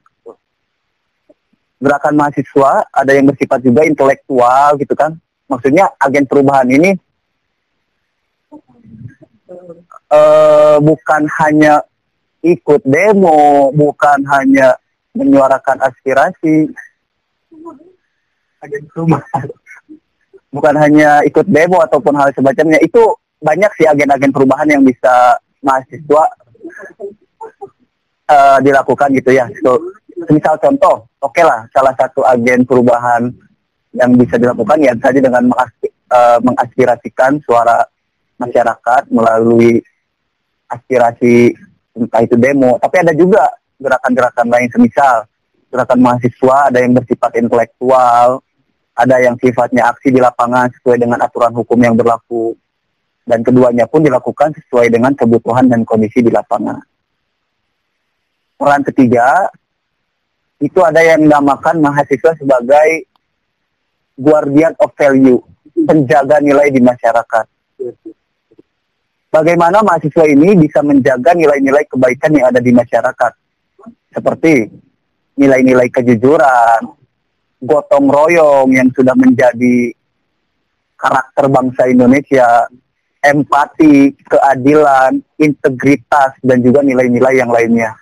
gerakan 1.78 2.14
mahasiswa 2.18 2.90
ada 2.90 3.12
yang 3.14 3.30
bersifat 3.30 3.62
juga 3.62 3.86
intelektual 3.86 4.74
gitu 4.82 4.94
kan 4.98 5.14
maksudnya 5.46 5.86
agen 6.02 6.26
perubahan 6.26 6.66
ini 6.66 6.90
uh, 10.10 10.76
bukan 10.82 11.22
hanya 11.38 11.86
ikut 12.42 12.82
demo, 12.86 13.70
bukan 13.74 14.22
hanya 14.30 14.78
menyuarakan 15.14 15.82
aspirasi, 15.82 16.70
bukan 20.54 20.74
hanya 20.78 21.22
ikut 21.26 21.46
demo 21.50 21.82
ataupun 21.82 22.14
hal 22.14 22.30
semacamnya. 22.34 22.78
Itu 22.82 23.18
banyak 23.42 23.70
sih 23.78 23.86
agen-agen 23.86 24.30
perubahan 24.34 24.68
yang 24.70 24.82
bisa 24.82 25.38
mahasiswa 25.62 26.22
uh, 28.30 28.58
dilakukan 28.62 29.08
gitu 29.18 29.34
ya. 29.34 29.46
So, 29.62 29.78
misal 30.30 30.58
contoh, 30.58 31.06
oke 31.22 31.34
okay 31.34 31.44
lah, 31.46 31.66
salah 31.74 31.94
satu 31.98 32.22
agen 32.26 32.62
perubahan 32.66 33.30
yang 33.94 34.14
bisa 34.14 34.36
dilakukan 34.38 34.78
ya 34.78 34.92
saja 35.00 35.18
dengan 35.18 35.50
uh, 35.50 36.38
mengaspirasikan 36.44 37.40
suara 37.42 37.82
masyarakat 38.38 39.10
melalui 39.10 39.82
aspirasi 40.68 41.56
entah 41.98 42.22
itu 42.22 42.38
demo, 42.38 42.78
tapi 42.78 43.02
ada 43.02 43.12
juga 43.12 43.42
gerakan-gerakan 43.78 44.46
lain 44.46 44.68
semisal 44.70 45.26
gerakan 45.68 46.00
mahasiswa 46.00 46.72
ada 46.72 46.78
yang 46.80 46.96
bersifat 46.96 47.30
intelektual, 47.36 48.40
ada 48.96 49.16
yang 49.20 49.36
sifatnya 49.36 49.92
aksi 49.92 50.08
di 50.10 50.20
lapangan 50.20 50.72
sesuai 50.80 50.96
dengan 50.96 51.20
aturan 51.20 51.52
hukum 51.52 51.76
yang 51.76 51.94
berlaku, 51.94 52.56
dan 53.28 53.44
keduanya 53.44 53.84
pun 53.84 54.00
dilakukan 54.00 54.56
sesuai 54.56 54.88
dengan 54.88 55.12
kebutuhan 55.12 55.68
dan 55.68 55.84
kondisi 55.84 56.24
di 56.24 56.32
lapangan. 56.32 56.80
Peran 58.58 58.82
ketiga, 58.82 59.52
itu 60.58 60.80
ada 60.82 60.98
yang 61.04 61.22
dinamakan 61.22 61.78
mahasiswa 61.78 62.34
sebagai 62.34 63.06
guardian 64.18 64.74
of 64.82 64.90
value, 64.98 65.38
penjaga 65.86 66.42
nilai 66.42 66.72
di 66.74 66.82
masyarakat. 66.82 67.46
Bagaimana 69.28 69.84
mahasiswa 69.84 70.24
ini 70.24 70.56
bisa 70.56 70.80
menjaga 70.80 71.36
nilai-nilai 71.36 71.84
kebaikan 71.84 72.32
yang 72.32 72.48
ada 72.48 72.64
di 72.64 72.72
masyarakat, 72.72 73.32
seperti 74.08 74.72
nilai-nilai 75.36 75.92
kejujuran, 75.92 76.80
gotong 77.60 78.08
royong 78.08 78.72
yang 78.72 78.88
sudah 78.88 79.12
menjadi 79.12 79.92
karakter 80.96 81.44
bangsa 81.52 81.92
Indonesia, 81.92 82.66
empati, 83.20 84.16
keadilan, 84.16 85.20
integritas, 85.36 86.32
dan 86.40 86.64
juga 86.64 86.80
nilai-nilai 86.80 87.34
yang 87.36 87.52
lainnya. 87.52 87.92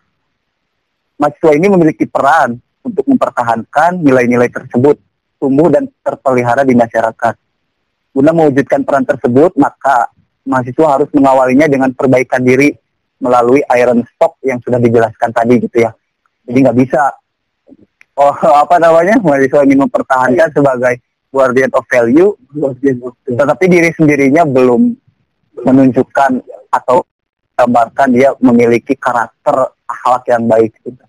Mahasiswa 1.19 1.53
ini 1.59 1.67
memiliki 1.75 2.07
peran 2.07 2.55
untuk 2.87 3.03
mempertahankan 3.03 3.99
nilai-nilai 3.99 4.47
tersebut 4.47 5.03
tumbuh 5.43 5.69
dan 5.69 5.91
terpelihara 6.07 6.63
di 6.63 6.79
masyarakat. 6.79 7.35
Guna 8.15 8.31
mewujudkan 8.33 8.87
peran 8.87 9.05
tersebut, 9.05 9.53
maka 9.61 10.09
mahasiswa 10.47 10.87
harus 10.87 11.11
mengawalinya 11.13 11.67
dengan 11.67 11.91
perbaikan 11.93 12.41
diri 12.47 12.73
melalui 13.19 13.61
iron 13.75 14.07
stock 14.15 14.39
yang 14.47 14.63
sudah 14.63 14.79
dijelaskan 14.79 15.35
tadi 15.35 15.59
gitu 15.61 15.83
ya. 15.83 15.91
Jadi 16.47 16.59
nggak 16.63 16.79
bisa 16.79 17.03
oh 18.17 18.37
apa 18.63 18.79
namanya 18.81 19.19
mahasiswa 19.21 19.67
ingin 19.67 19.85
mempertahankan 19.85 20.49
sebagai 20.55 21.03
guardian 21.35 21.69
of 21.77 21.85
value, 21.93 22.33
tetapi 23.29 23.65
diri 23.69 23.93
sendirinya 23.93 24.49
belum 24.49 24.97
menunjukkan 25.61 26.33
atau 26.73 27.05
gambarkan 27.57 28.09
dia 28.17 28.33
memiliki 28.41 28.97
karakter 28.97 29.77
akhlak 29.85 30.25
yang 30.33 30.45
baik. 30.49 30.73
Gitu. 30.81 31.05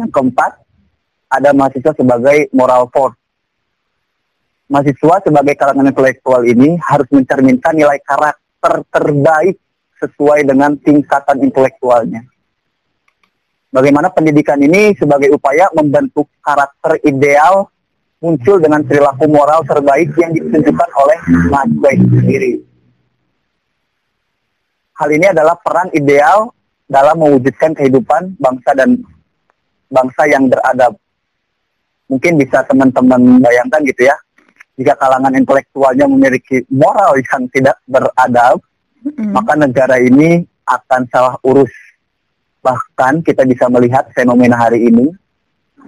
Yang 0.00 0.10
keempat, 0.16 0.64
ada 1.28 1.52
mahasiswa 1.52 1.92
sebagai 1.92 2.48
moral 2.56 2.88
force. 2.88 3.19
Mahasiswa 4.70 5.26
sebagai 5.26 5.58
kalangan 5.58 5.90
intelektual 5.90 6.46
ini 6.46 6.78
harus 6.78 7.10
mencerminkan 7.10 7.74
nilai 7.74 7.98
karakter 8.06 8.86
terbaik 8.86 9.58
sesuai 9.98 10.46
dengan 10.46 10.78
tingkatan 10.78 11.42
intelektualnya. 11.42 12.22
Bagaimana 13.74 14.14
pendidikan 14.14 14.62
ini 14.62 14.94
sebagai 14.94 15.34
upaya 15.34 15.66
membentuk 15.74 16.30
karakter 16.38 17.02
ideal 17.02 17.66
muncul 18.22 18.62
dengan 18.62 18.86
perilaku 18.86 19.26
moral 19.26 19.66
terbaik 19.66 20.14
yang 20.14 20.30
ditunjukkan 20.38 20.90
oleh 21.02 21.18
mahasiswa 21.50 21.90
itu 21.90 22.06
sendiri. 22.22 22.52
Hal 25.02 25.08
ini 25.10 25.26
adalah 25.32 25.58
peran 25.58 25.90
ideal 25.96 26.52
dalam 26.86 27.16
mewujudkan 27.18 27.72
kehidupan 27.74 28.38
bangsa 28.38 28.70
dan 28.78 29.02
bangsa 29.90 30.30
yang 30.30 30.46
beradab. 30.46 30.94
Mungkin 32.06 32.36
bisa 32.38 32.66
teman-teman 32.66 33.38
bayangkan 33.40 33.80
gitu 33.86 34.06
ya, 34.06 34.18
jika 34.80 34.96
kalangan 34.96 35.36
intelektualnya 35.36 36.08
memiliki 36.08 36.64
moral 36.72 37.20
yang 37.20 37.44
tidak 37.52 37.76
beradab, 37.84 38.64
mm-hmm. 39.04 39.36
maka 39.36 39.52
negara 39.60 40.00
ini 40.00 40.40
akan 40.64 41.04
salah 41.12 41.36
urus. 41.44 41.72
Bahkan 42.64 43.20
kita 43.20 43.44
bisa 43.44 43.68
melihat 43.68 44.08
fenomena 44.16 44.56
hari 44.56 44.88
ini, 44.88 45.12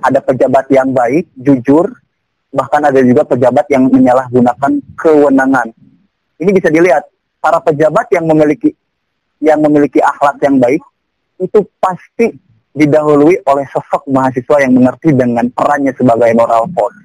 ada 0.05 0.21
pejabat 0.21 0.69
yang 0.69 0.93
baik, 0.93 1.25
jujur, 1.41 1.89
bahkan 2.53 2.85
ada 2.85 3.01
juga 3.01 3.25
pejabat 3.25 3.65
yang 3.73 3.89
menyalahgunakan 3.89 4.73
kewenangan. 5.01 5.73
Ini 6.37 6.51
bisa 6.53 6.69
dilihat, 6.69 7.09
para 7.41 7.65
pejabat 7.65 8.13
yang 8.13 8.29
memiliki 8.29 8.77
yang 9.43 9.59
memiliki 9.59 9.99
akhlak 9.99 10.39
yang 10.45 10.63
baik 10.63 10.79
itu 11.43 11.67
pasti 11.83 12.31
didahului 12.71 13.43
oleh 13.43 13.67
sosok 13.75 14.07
mahasiswa 14.07 14.63
yang 14.63 14.79
mengerti 14.79 15.11
dengan 15.11 15.51
perannya 15.51 15.91
sebagai 15.99 16.31
moral 16.39 16.71
force. 16.71 17.02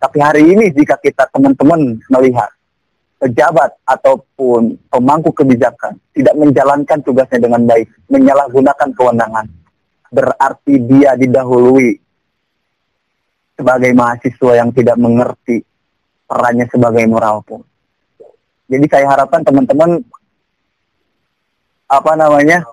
Tapi 0.00 0.18
hari 0.18 0.42
ini 0.48 0.72
jika 0.72 0.96
kita 0.96 1.28
teman-teman 1.28 2.00
melihat 2.08 2.48
pejabat 3.20 3.76
ataupun 3.84 4.80
pemangku 4.88 5.28
kebijakan 5.36 6.00
tidak 6.16 6.32
menjalankan 6.40 6.98
tugasnya 7.04 7.44
dengan 7.44 7.68
baik, 7.68 7.84
menyalahgunakan 8.08 8.88
kewenangan, 8.96 9.46
berarti 10.08 10.80
dia 10.88 11.12
didahului 11.20 12.00
sebagai 13.60 13.92
mahasiswa 13.92 14.52
yang 14.56 14.72
tidak 14.72 14.96
mengerti 14.96 15.60
perannya 16.24 16.64
sebagai 16.72 17.04
moral 17.04 17.44
force. 17.44 17.68
Jadi 18.72 18.86
saya 18.88 19.04
harapkan 19.04 19.44
teman-teman 19.44 20.00
apa 21.90 22.12
namanya 22.16 22.64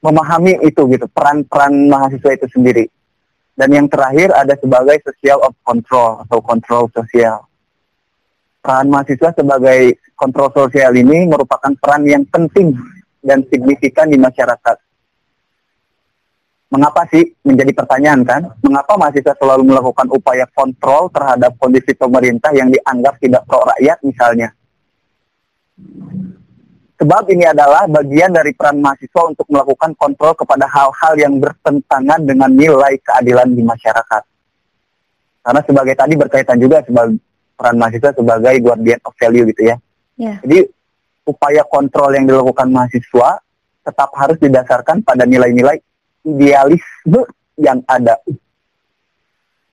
memahami 0.00 0.64
itu 0.64 0.80
gitu 0.88 1.04
peran-peran 1.12 1.90
mahasiswa 1.92 2.30
itu 2.32 2.46
sendiri 2.54 2.86
dan 3.56 3.68
yang 3.72 3.88
terakhir 3.88 4.36
ada 4.36 4.52
sebagai 4.60 5.00
social 5.00 5.40
of 5.40 5.56
control 5.64 6.20
atau 6.28 6.38
kontrol 6.44 6.92
sosial. 6.92 7.48
Peran 8.60 8.92
mahasiswa 8.92 9.32
sebagai 9.32 9.96
kontrol 10.12 10.52
sosial 10.52 10.92
ini 10.92 11.24
merupakan 11.24 11.72
peran 11.80 12.04
yang 12.04 12.24
penting 12.28 12.76
dan 13.24 13.40
signifikan 13.48 14.12
di 14.12 14.20
masyarakat. 14.20 14.76
Mengapa 16.66 17.08
sih? 17.08 17.24
Menjadi 17.46 17.72
pertanyaan 17.72 18.20
kan? 18.26 18.42
Mengapa 18.60 18.98
mahasiswa 19.00 19.32
selalu 19.38 19.72
melakukan 19.72 20.12
upaya 20.12 20.44
kontrol 20.52 21.08
terhadap 21.08 21.56
kondisi 21.56 21.96
pemerintah 21.96 22.52
yang 22.52 22.68
dianggap 22.68 23.16
tidak 23.22 23.46
pro 23.48 23.64
rakyat 23.64 23.98
misalnya 24.04 24.52
Sebab 26.96 27.28
ini 27.28 27.44
adalah 27.44 27.84
bagian 27.84 28.32
dari 28.32 28.56
peran 28.56 28.80
mahasiswa 28.80 29.28
untuk 29.28 29.44
melakukan 29.52 29.92
kontrol 30.00 30.32
kepada 30.32 30.64
hal-hal 30.64 31.12
yang 31.20 31.36
bertentangan 31.36 32.24
dengan 32.24 32.48
nilai 32.48 32.96
keadilan 33.04 33.52
di 33.52 33.60
masyarakat. 33.60 34.22
Karena 35.44 35.60
sebagai 35.60 35.94
tadi 35.94 36.14
berkaitan 36.16 36.56
juga 36.56 36.80
sebagai 36.88 37.20
peran 37.52 37.76
mahasiswa 37.76 38.16
sebagai 38.16 38.54
guardian 38.64 39.00
of 39.04 39.12
value 39.20 39.44
gitu 39.52 39.62
ya. 39.68 39.76
Yeah. 40.16 40.40
Jadi 40.40 40.72
upaya 41.28 41.68
kontrol 41.68 42.16
yang 42.16 42.24
dilakukan 42.24 42.72
mahasiswa 42.72 43.44
tetap 43.84 44.10
harus 44.16 44.40
didasarkan 44.40 45.04
pada 45.04 45.28
nilai-nilai 45.28 45.76
idealisme 46.24 47.22
yang 47.60 47.84
ada. 47.84 48.16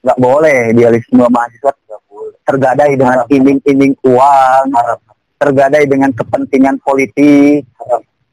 Gak 0.04 0.20
boleh 0.20 0.76
idealisme 0.76 1.24
mahasiswa 1.24 1.72
tergadai 2.44 3.00
dengan 3.00 3.24
iming-iming 3.32 3.96
uang, 4.04 4.68
tergadai 5.44 5.84
dengan 5.84 6.16
kepentingan 6.16 6.80
politik, 6.80 7.68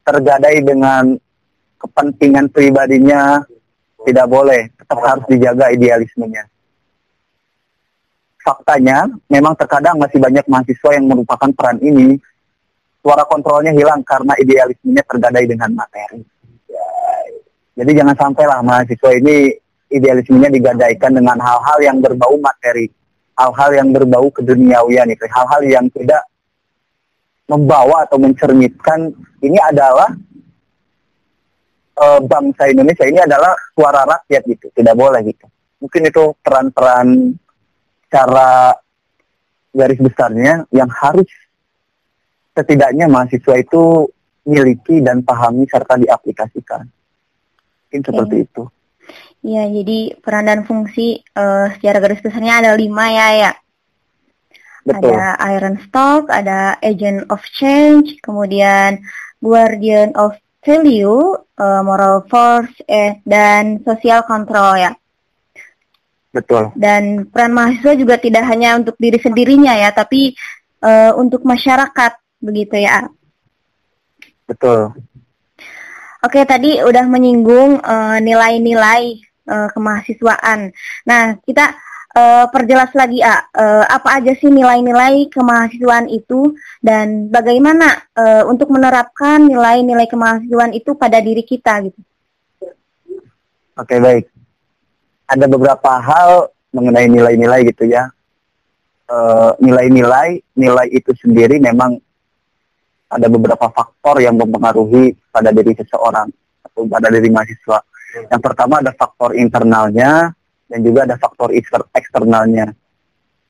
tergadai 0.07 0.63
dengan 0.63 1.19
kepentingan 1.83 2.47
pribadinya, 2.55 3.43
tidak 4.07 4.27
boleh, 4.31 4.71
tetap 4.79 4.99
harus 5.03 5.27
dijaga 5.27 5.75
idealismenya. 5.75 6.47
Faktanya, 8.41 9.11
memang 9.27 9.59
terkadang 9.59 9.99
masih 9.99 10.23
banyak 10.23 10.47
mahasiswa 10.47 10.91
yang 10.95 11.11
merupakan 11.11 11.51
peran 11.51 11.83
ini, 11.83 12.15
suara 13.03 13.27
kontrolnya 13.27 13.75
hilang 13.75 14.07
karena 14.07 14.39
idealismenya 14.39 15.03
tergadai 15.03 15.51
dengan 15.51 15.75
materi. 15.75 16.23
Jadi 17.75 17.91
jangan 17.97 18.17
sampailah 18.17 18.63
mahasiswa 18.63 19.11
ini 19.19 19.51
idealismenya 19.91 20.49
digadaikan 20.55 21.11
dengan 21.19 21.43
hal-hal 21.43 21.79
yang 21.83 21.99
berbau 21.99 22.39
materi, 22.39 22.87
hal-hal 23.35 23.71
yang 23.75 23.89
berbau 23.91 24.31
keduniawian 24.31 25.11
itu, 25.11 25.27
hal-hal 25.27 25.61
yang 25.67 25.91
tidak 25.91 26.23
membawa 27.51 28.07
atau 28.07 28.23
mencerminkan 28.23 29.11
ini 29.43 29.59
adalah 29.59 30.15
e, 31.99 32.07
bangsa 32.23 32.71
Indonesia 32.71 33.03
ini 33.03 33.19
adalah 33.19 33.59
suara 33.75 34.07
rakyat 34.07 34.43
gitu. 34.47 34.67
Tidak 34.71 34.95
boleh 34.95 35.21
gitu. 35.27 35.51
Mungkin 35.83 36.03
itu 36.07 36.39
peran-peran 36.39 37.35
cara 38.07 38.79
garis 39.75 39.99
besarnya 39.99 40.63
yang 40.71 40.91
harus 40.91 41.27
setidaknya 42.55 43.11
mahasiswa 43.11 43.55
itu 43.59 44.07
miliki 44.47 45.03
dan 45.03 45.27
pahami 45.27 45.67
serta 45.67 45.99
diaplikasikan. 45.99 46.87
Mungkin 46.87 48.01
seperti 48.07 48.37
itu. 48.47 48.63
Ya, 49.41 49.65
jadi 49.67 50.21
peran 50.21 50.47
dan 50.47 50.69
fungsi 50.69 51.25
uh, 51.33 51.73
secara 51.73 51.99
garis 51.99 52.21
besarnya 52.21 52.61
ada 52.61 52.77
lima 52.77 53.09
ya, 53.09 53.29
ya. 53.35 53.53
Betul. 54.85 55.13
Ada 55.13 55.37
Iron 55.57 55.77
Stock, 55.85 56.23
ada 56.33 56.81
Agent 56.81 57.29
of 57.29 57.45
Change, 57.53 58.17
kemudian 58.25 59.05
Guardian 59.41 60.17
of 60.17 60.37
Value, 60.61 61.37
uh, 61.57 61.81
Moral 61.85 62.25
Force, 62.29 62.85
eh, 62.85 63.21
dan 63.25 63.81
Social 63.85 64.25
Control 64.25 64.77
ya. 64.77 64.93
Betul. 66.31 66.71
Dan 66.79 67.27
peran 67.29 67.53
mahasiswa 67.57 67.97
juga 67.97 68.17
tidak 68.21 68.47
hanya 68.47 68.79
untuk 68.79 68.95
diri 69.01 69.19
sendirinya 69.19 69.75
ya, 69.75 69.91
tapi 69.91 70.37
uh, 70.85 71.13
untuk 71.17 71.43
masyarakat 71.43 72.13
begitu 72.41 72.81
ya. 72.81 73.09
Betul. 74.47 74.95
Oke, 76.21 76.45
tadi 76.45 76.77
udah 76.85 77.05
menyinggung 77.09 77.81
uh, 77.81 78.21
nilai-nilai 78.21 79.25
uh, 79.49 79.69
kemahasiswaan. 79.73 80.69
Nah, 81.09 81.41
kita 81.41 81.73
uh, 82.17 82.47
perjelas 82.51 82.91
lagi 82.95 83.23
A, 83.23 83.47
uh, 83.55 83.85
apa 83.87 84.19
aja 84.23 84.33
sih 84.35 84.51
nilai-nilai 84.51 85.31
kemahasiswaan 85.31 86.11
itu 86.11 86.55
dan 86.83 87.31
bagaimana 87.31 88.03
uh, 88.15 88.43
untuk 88.51 88.71
menerapkan 88.71 89.47
nilai-nilai 89.47 90.07
kemahasiswaan 90.11 90.75
itu 90.75 90.95
pada 90.99 91.23
diri 91.23 91.47
kita 91.47 91.81
gitu. 91.87 92.01
Oke 93.79 93.97
baik, 93.97 94.29
ada 95.31 95.47
beberapa 95.49 95.91
hal 95.99 96.53
mengenai 96.75 97.07
nilai-nilai 97.09 97.67
gitu 97.73 97.89
ya. 97.89 98.11
Nilai-nilai, 99.59 100.39
uh, 100.39 100.55
nilai 100.55 100.87
itu 100.95 101.11
sendiri 101.19 101.59
memang 101.59 101.99
ada 103.11 103.27
beberapa 103.27 103.67
faktor 103.75 104.23
yang 104.23 104.39
mempengaruhi 104.39 105.19
pada 105.35 105.51
diri 105.51 105.75
seseorang 105.75 106.31
atau 106.63 106.87
pada 106.87 107.11
diri 107.11 107.27
mahasiswa. 107.27 107.83
Yang 108.31 108.43
pertama 108.43 108.79
ada 108.79 108.95
faktor 108.95 109.35
internalnya, 109.35 110.31
dan 110.71 110.79
juga 110.87 111.03
ada 111.03 111.19
faktor 111.19 111.51
eksternalnya. 111.91 112.71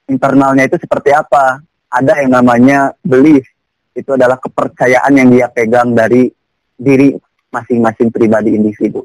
Internalnya 0.09 0.65
itu 0.65 0.81
seperti 0.81 1.13
apa? 1.13 1.61
Ada 1.93 2.25
yang 2.25 2.41
namanya 2.41 2.97
belief, 3.05 3.45
itu 3.93 4.11
adalah 4.17 4.41
kepercayaan 4.41 5.13
yang 5.13 5.29
dia 5.29 5.47
pegang 5.53 5.93
dari 5.93 6.33
diri 6.81 7.13
masing-masing 7.53 8.09
pribadi 8.09 8.57
individu. 8.57 9.05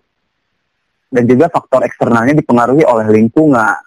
Dan 1.12 1.28
juga 1.28 1.52
faktor 1.52 1.84
eksternalnya 1.84 2.34
dipengaruhi 2.40 2.88
oleh 2.88 3.08
lingkungan. 3.12 3.84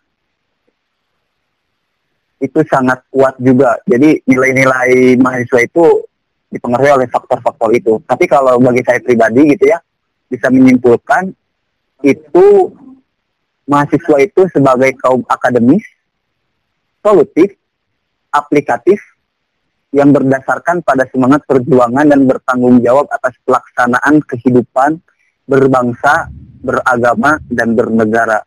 Itu 2.39 2.63
sangat 2.69 3.03
kuat 3.11 3.41
juga. 3.43 3.81
Jadi 3.83 4.23
nilai-nilai 4.29 5.19
mahasiswa 5.19 5.61
itu 5.65 5.85
dipengaruhi 6.53 7.03
oleh 7.03 7.09
faktor-faktor 7.11 7.71
itu. 7.75 7.99
Tapi 8.05 8.25
kalau 8.31 8.61
bagi 8.63 8.85
saya 8.87 9.03
pribadi 9.03 9.57
gitu 9.57 9.65
ya, 9.69 9.79
bisa 10.31 10.53
menyimpulkan 10.53 11.33
itu 12.07 12.47
mahasiswa 13.69 14.17
itu 14.25 14.49
sebagai 14.51 14.97
kaum 14.99 15.23
akademis, 15.29 15.85
solutif, 17.05 17.53
aplikatif, 18.33 18.99
yang 19.89 20.13
berdasarkan 20.13 20.85
pada 20.85 21.09
semangat 21.09 21.45
perjuangan 21.49 22.05
dan 22.05 22.29
bertanggung 22.29 22.81
jawab 22.85 23.09
atas 23.09 23.33
pelaksanaan 23.45 24.21
kehidupan 24.21 25.01
berbangsa, 25.49 26.29
beragama, 26.61 27.41
dan 27.49 27.73
bernegara. 27.73 28.45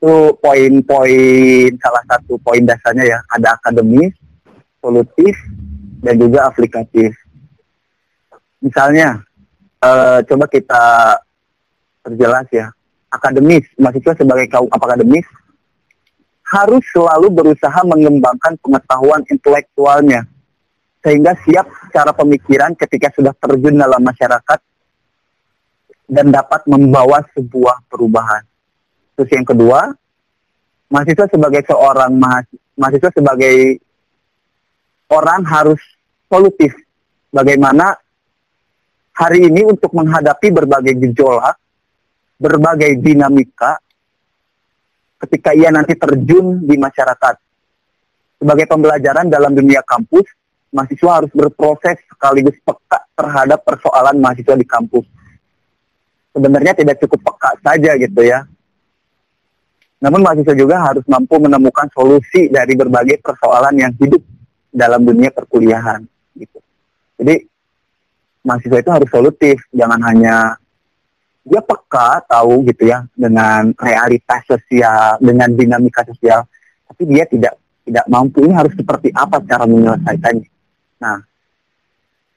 Itu 0.00 0.32
poin-poin 0.40 1.76
salah 1.76 2.04
satu 2.08 2.40
poin 2.40 2.64
dasarnya 2.64 3.04
ya, 3.04 3.18
ada 3.28 3.60
akademis, 3.60 4.16
solutif, 4.80 5.36
dan 6.00 6.16
juga 6.16 6.48
aplikatif. 6.48 7.12
Misalnya, 8.64 9.20
uh, 9.84 10.24
coba 10.24 10.48
kita 10.48 10.84
perjelas 12.00 12.48
ya, 12.48 12.72
akademis, 13.10 13.66
mahasiswa 13.76 14.14
sebagai 14.14 14.46
kaum 14.46 14.70
akademis 14.70 15.26
harus 16.50 16.82
selalu 16.90 17.30
berusaha 17.30 17.80
mengembangkan 17.86 18.58
pengetahuan 18.58 19.22
intelektualnya 19.30 20.26
sehingga 21.00 21.32
siap 21.46 21.66
cara 21.94 22.12
pemikiran 22.12 22.74
ketika 22.76 23.08
sudah 23.14 23.32
terjun 23.38 23.78
dalam 23.78 24.02
masyarakat 24.02 24.60
dan 26.10 26.26
dapat 26.34 26.66
membawa 26.66 27.22
sebuah 27.32 27.86
perubahan. 27.86 28.42
Terus 29.14 29.30
yang 29.30 29.46
kedua, 29.46 29.94
mahasiswa 30.90 31.30
sebagai 31.30 31.62
seorang 31.70 32.12
mahasiswa 32.74 33.10
sebagai 33.14 33.78
orang 35.08 35.46
harus 35.46 35.80
solutif. 36.26 36.74
Bagaimana 37.30 37.94
hari 39.14 39.46
ini 39.46 39.62
untuk 39.62 39.94
menghadapi 39.94 40.50
berbagai 40.50 40.98
gejolak, 40.98 41.54
berbagai 42.40 42.96
dinamika, 43.04 43.76
ketika 45.20 45.52
ia 45.52 45.68
nanti 45.68 45.92
terjun 45.94 46.64
di 46.64 46.80
masyarakat. 46.80 47.36
Sebagai 48.40 48.64
pembelajaran 48.64 49.28
dalam 49.28 49.52
dunia 49.52 49.84
kampus, 49.84 50.24
mahasiswa 50.72 51.20
harus 51.20 51.32
berproses 51.36 52.00
sekaligus 52.08 52.56
peka 52.64 53.04
terhadap 53.12 53.60
persoalan 53.60 54.16
mahasiswa 54.16 54.56
di 54.56 54.64
kampus. 54.64 55.04
Sebenarnya 56.32 56.72
tidak 56.72 56.96
cukup 57.04 57.20
peka 57.28 57.60
saja 57.60 58.00
gitu 58.00 58.24
ya, 58.24 58.48
namun 60.00 60.24
mahasiswa 60.24 60.56
juga 60.56 60.80
harus 60.80 61.04
mampu 61.04 61.36
menemukan 61.36 61.84
solusi 61.92 62.48
dari 62.48 62.72
berbagai 62.72 63.20
persoalan 63.20 63.76
yang 63.76 63.92
hidup 64.00 64.24
dalam 64.72 65.04
dunia 65.04 65.28
perkuliahan. 65.28 66.00
Gitu. 66.32 66.56
Jadi 67.20 67.44
mahasiswa 68.40 68.80
itu 68.80 68.90
harus 68.90 69.08
solutif, 69.12 69.60
jangan 69.76 70.00
hanya 70.08 70.56
dia 71.40 71.60
peka 71.64 72.24
tahu 72.28 72.68
gitu 72.68 72.88
ya 72.88 73.04
dengan 73.16 73.72
realitas 73.76 74.44
sosial, 74.44 75.16
dengan 75.18 75.48
dinamika 75.52 76.04
sosial, 76.04 76.44
tapi 76.86 77.02
dia 77.08 77.24
tidak 77.24 77.56
tidak 77.84 78.04
mampu 78.06 78.44
ini 78.44 78.54
harus 78.54 78.72
seperti 78.76 79.10
apa 79.16 79.40
cara 79.44 79.64
menyelesaikannya. 79.64 80.48
Nah, 81.00 81.18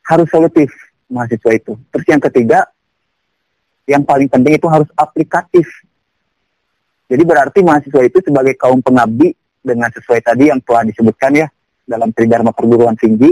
harus 0.08 0.28
solutif 0.32 0.72
mahasiswa 1.12 1.52
itu. 1.52 1.76
Terus 1.92 2.06
yang 2.10 2.22
ketiga, 2.24 2.60
yang 3.86 4.08
paling 4.08 4.32
penting 4.32 4.56
itu 4.56 4.66
harus 4.72 4.88
aplikatif 4.96 5.68
jadi 7.14 7.24
berarti 7.30 7.60
mahasiswa 7.62 8.02
itu 8.10 8.26
sebagai 8.26 8.58
kaum 8.58 8.82
pengabdi 8.82 9.38
dengan 9.62 9.92
sesuai 9.94 10.26
tadi 10.26 10.50
yang 10.50 10.58
telah 10.66 10.82
disebutkan 10.88 11.32
ya 11.38 11.48
dalam 11.86 12.10
Tridharma 12.10 12.50
perguruan 12.56 12.98
tinggi, 12.98 13.30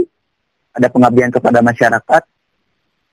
ada 0.70 0.86
pengabdian 0.86 1.34
kepada 1.34 1.58
masyarakat. 1.64 2.22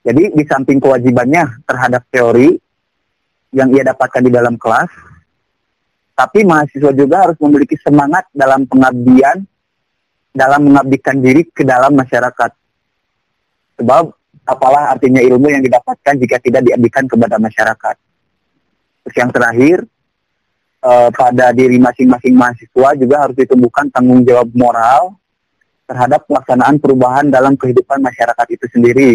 Jadi 0.00 0.32
di 0.32 0.44
samping 0.48 0.80
kewajibannya 0.80 1.64
terhadap 1.68 2.08
teori 2.08 2.56
yang 3.52 3.68
ia 3.76 3.84
dapatkan 3.84 4.22
di 4.24 4.32
dalam 4.32 4.56
kelas, 4.56 4.88
tapi 6.16 6.44
mahasiswa 6.44 6.92
juga 6.96 7.28
harus 7.28 7.36
memiliki 7.40 7.76
semangat 7.80 8.28
dalam 8.32 8.64
pengabdian, 8.64 9.44
dalam 10.32 10.72
mengabdikan 10.72 11.20
diri 11.20 11.44
ke 11.48 11.64
dalam 11.64 11.92
masyarakat. 11.96 12.50
Sebab 13.80 14.04
apalah 14.44 14.92
artinya 14.92 15.20
ilmu 15.20 15.48
yang 15.52 15.62
didapatkan 15.64 16.14
jika 16.16 16.36
tidak 16.40 16.64
diabdikan 16.64 17.04
kepada 17.04 17.36
masyarakat. 17.36 17.96
Terus 19.04 19.16
yang 19.16 19.30
terakhir, 19.32 19.84
uh, 20.84 21.08
pada 21.12 21.52
diri 21.52 21.76
masing-masing 21.76 22.34
mahasiswa 22.36 22.88
juga 22.96 23.16
harus 23.28 23.36
ditumbuhkan 23.36 23.88
tanggung 23.92 24.24
jawab 24.24 24.48
moral 24.52 25.16
terhadap 25.88 26.24
pelaksanaan 26.28 26.78
perubahan 26.78 27.26
dalam 27.32 27.56
kehidupan 27.56 28.00
masyarakat 28.00 28.46
itu 28.52 28.66
sendiri. 28.70 29.12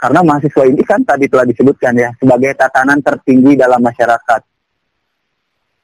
Karena 0.00 0.24
mahasiswa 0.24 0.64
ini 0.64 0.80
kan 0.80 1.04
tadi 1.04 1.28
telah 1.28 1.44
disebutkan 1.44 1.92
ya 1.92 2.08
sebagai 2.16 2.56
tatanan 2.56 3.04
tertinggi 3.04 3.52
dalam 3.60 3.84
masyarakat. 3.84 4.40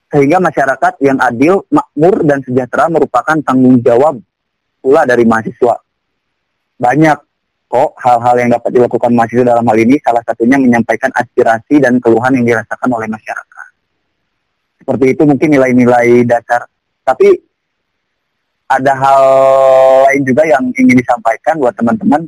Sehingga 0.09 0.41
masyarakat 0.41 0.93
yang 1.05 1.21
adil, 1.21 1.61
makmur, 1.69 2.25
dan 2.25 2.41
sejahtera 2.41 2.89
merupakan 2.89 3.37
tanggung 3.45 3.77
jawab 3.85 4.17
pula 4.81 5.05
dari 5.05 5.29
mahasiswa. 5.29 5.77
Banyak 6.81 7.19
kok 7.69 7.91
hal-hal 8.01 8.35
yang 8.41 8.51
dapat 8.57 8.71
dilakukan 8.73 9.13
mahasiswa 9.13 9.45
dalam 9.53 9.67
hal 9.69 9.77
ini, 9.77 10.01
salah 10.01 10.25
satunya 10.25 10.57
menyampaikan 10.57 11.13
aspirasi 11.13 11.83
dan 11.83 12.01
keluhan 12.01 12.33
yang 12.41 12.47
dirasakan 12.57 12.89
oleh 12.89 13.11
masyarakat 13.11 13.57
seperti 14.87 15.19
itu 15.19 15.23
mungkin 15.27 15.51
nilai-nilai 15.51 16.23
dasar. 16.23 16.63
Tapi 17.03 17.35
ada 18.71 18.95
hal 18.95 19.23
lain 20.07 20.23
juga 20.23 20.47
yang 20.47 20.63
ingin 20.79 20.95
disampaikan 20.95 21.59
buat 21.59 21.75
teman-teman. 21.75 22.23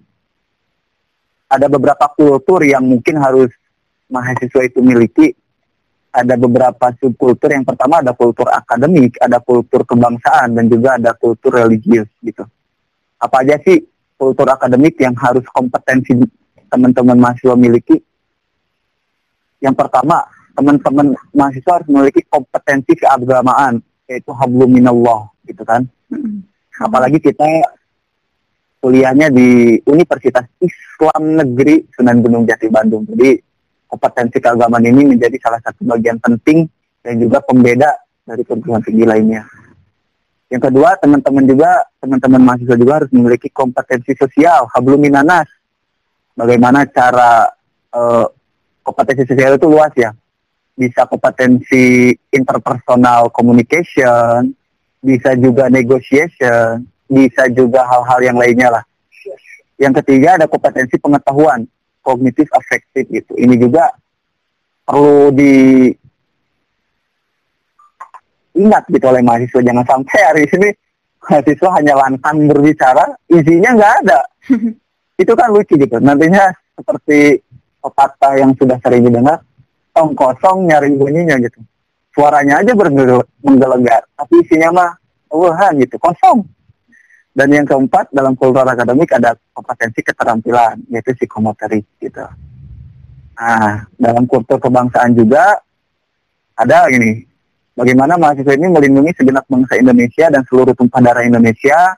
Ada 1.48 1.66
beberapa 1.72 2.12
kultur 2.12 2.61
yang 2.61 2.84
mungkin 2.84 3.16
harus 3.16 3.48
mahasiswa 4.12 4.62
itu 4.68 4.84
miliki. 4.84 5.32
Ada 6.12 6.37
beberapa 6.37 6.92
subkultur. 7.00 7.52
Yang 7.52 7.72
pertama 7.72 8.04
ada 8.04 8.12
kultur 8.12 8.48
akademik, 8.52 9.16
ada 9.20 9.40
kultur 9.40 9.84
kebangsaan, 9.84 10.56
dan 10.56 10.68
juga 10.68 10.96
ada 11.00 11.16
kultur 11.16 11.56
religius 11.56 12.08
gitu. 12.20 12.44
Apa 13.20 13.44
aja 13.44 13.56
sih 13.64 13.80
kultur 14.16 14.48
akademik 14.48 14.96
yang 15.00 15.16
harus 15.16 15.44
kompetensi 15.52 16.16
teman-teman 16.68 17.16
mahasiswa 17.16 17.56
miliki? 17.56 17.96
Yang 19.58 19.74
pertama, 19.74 20.22
teman-teman 20.52 21.14
mahasiswa 21.32 21.72
harus 21.80 21.88
memiliki 21.88 22.22
kompetensi 22.26 22.92
keagamaan 22.98 23.78
yaitu 24.08 24.32
hablum 24.32 24.72
minallah 24.72 25.28
gitu 25.44 25.62
kan. 25.62 25.84
Hmm. 26.08 26.42
Apalagi 26.80 27.20
kita 27.20 27.44
kuliahnya 28.78 29.30
di 29.30 29.78
Universitas 29.86 30.46
Islam 30.62 31.38
Negeri 31.38 31.86
Sunan 31.92 32.22
Gunung 32.22 32.44
Jati 32.46 32.70
Bandung. 32.70 33.06
Jadi 33.06 33.38
kompetensi 33.88 34.38
keagamaan 34.38 34.84
ini 34.86 35.16
menjadi 35.16 35.36
salah 35.40 35.60
satu 35.62 35.82
bagian 35.86 36.18
penting 36.22 36.68
dan 37.02 37.18
juga 37.18 37.42
pembeda 37.42 37.90
dari 38.22 38.42
perguruan 38.44 38.84
tinggi 38.84 39.04
lainnya. 39.08 39.42
Yang 40.48 40.72
kedua, 40.72 40.96
teman-teman 40.96 41.44
juga, 41.44 41.84
teman-teman 42.00 42.40
mahasiswa 42.40 42.76
juga 42.76 42.92
harus 43.04 43.10
memiliki 43.12 43.52
kompetensi 43.52 44.16
sosial, 44.16 44.64
hablum 44.72 45.00
minanas. 45.00 45.48
Bagaimana 46.32 46.88
cara 46.88 47.52
uh, 47.92 48.26
kompetensi 48.80 49.28
sosial 49.28 49.60
itu 49.60 49.66
luas 49.68 49.92
ya 49.92 50.14
bisa 50.78 51.10
kompetensi 51.10 52.14
interpersonal 52.30 53.34
communication, 53.34 54.54
bisa 55.02 55.34
juga 55.34 55.66
negotiation, 55.66 56.86
bisa 57.09 57.49
juga 57.51 57.83
hal-hal 57.88 58.21
yang 58.23 58.37
lainnya 58.37 58.68
lah. 58.68 58.85
Yang 59.81 60.05
ketiga 60.05 60.37
ada 60.37 60.47
kompetensi 60.47 61.01
pengetahuan, 61.01 61.64
kognitif 62.05 62.47
afektif 62.53 63.09
gitu. 63.09 63.33
Ini 63.35 63.55
juga 63.57 63.90
perlu 64.85 65.33
di 65.33 65.88
ingat 68.59 68.85
gitu 68.90 69.07
oleh 69.07 69.23
mahasiswa 69.23 69.62
jangan 69.62 69.87
sampai 69.87 70.21
hari 70.25 70.42
ini 70.51 70.68
mahasiswa 71.23 71.68
hanya 71.79 71.94
lantang 71.97 72.44
berbicara, 72.47 73.05
isinya 73.31 73.71
nggak 73.75 73.94
ada. 74.05 74.21
Itu 75.23 75.35
kan 75.35 75.51
lucu 75.51 75.75
gitu. 75.75 75.99
Nantinya 75.99 76.51
seperti 76.79 77.42
pepatah 77.83 78.38
yang 78.38 78.55
sudah 78.55 78.79
sering 78.83 79.07
didengar, 79.07 79.42
tong 79.94 80.14
kosong 80.14 80.71
nyari 80.71 80.94
bunyinya 80.94 81.35
gitu 81.42 81.59
suaranya 82.18 82.59
aja 82.59 82.75
menggelegar 83.47 84.03
tapi 84.18 84.35
isinya 84.42 84.71
mah 84.75 84.90
wuhan 85.31 85.79
gitu 85.79 85.94
kosong 86.03 86.42
dan 87.38 87.55
yang 87.55 87.62
keempat 87.62 88.11
dalam 88.11 88.35
kultur 88.35 88.66
akademik 88.66 89.14
ada 89.14 89.38
kompetensi 89.55 90.03
keterampilan 90.03 90.83
yaitu 90.90 91.14
psikomotorik 91.14 91.87
gitu 92.03 92.27
nah 93.38 93.87
dalam 93.94 94.27
kultur 94.27 94.59
kebangsaan 94.59 95.14
juga 95.14 95.62
ada 96.59 96.90
gini 96.90 97.22
bagaimana 97.79 98.18
mahasiswa 98.18 98.59
ini 98.59 98.66
melindungi 98.66 99.14
segenap 99.14 99.46
bangsa 99.46 99.79
Indonesia 99.79 100.27
dan 100.35 100.42
seluruh 100.51 100.74
tumpah 100.74 100.98
darah 100.98 101.22
Indonesia 101.22 101.94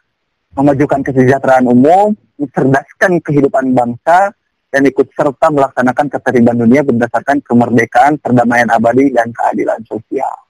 memajukan 0.52 1.00
kesejahteraan 1.00 1.64
umum 1.64 2.12
mencerdaskan 2.36 3.24
kehidupan 3.24 3.72
bangsa 3.72 4.36
dan 4.70 4.86
ikut 4.86 5.08
serta 5.12 5.50
melaksanakan 5.50 6.06
ketertiban 6.08 6.56
dunia 6.56 6.86
berdasarkan 6.86 7.42
kemerdekaan, 7.42 8.22
perdamaian 8.22 8.70
abadi, 8.70 9.10
dan 9.10 9.34
keadilan 9.34 9.82
sosial. 9.82 10.46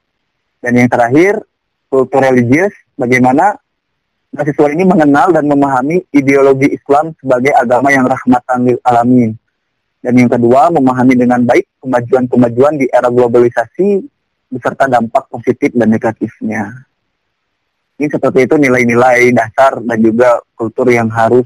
Dan 0.60 0.76
yang 0.76 0.92
terakhir, 0.92 1.40
kultur 1.88 2.20
religius, 2.20 2.76
bagaimana 3.00 3.56
mahasiswa 4.30 4.68
ini 4.70 4.84
mengenal 4.86 5.34
dan 5.34 5.44
memahami 5.46 6.06
ideologi 6.14 6.70
Islam 6.70 7.14
sebagai 7.18 7.50
agama 7.54 7.90
yang 7.90 8.06
rahmatan 8.06 8.58
lil 8.66 8.78
alamin. 8.86 9.34
Dan 10.00 10.16
yang 10.16 10.30
kedua, 10.32 10.72
memahami 10.72 11.12
dengan 11.12 11.44
baik 11.44 11.68
kemajuan-kemajuan 11.82 12.80
di 12.80 12.86
era 12.88 13.12
globalisasi 13.12 14.00
beserta 14.48 14.88
dampak 14.88 15.28
positif 15.28 15.76
dan 15.76 15.92
negatifnya. 15.92 16.72
Ini 18.00 18.08
seperti 18.08 18.48
itu 18.48 18.56
nilai-nilai 18.56 19.28
dasar 19.36 19.76
dan 19.84 19.98
juga 20.00 20.40
kultur 20.56 20.88
yang 20.88 21.12
harus 21.12 21.44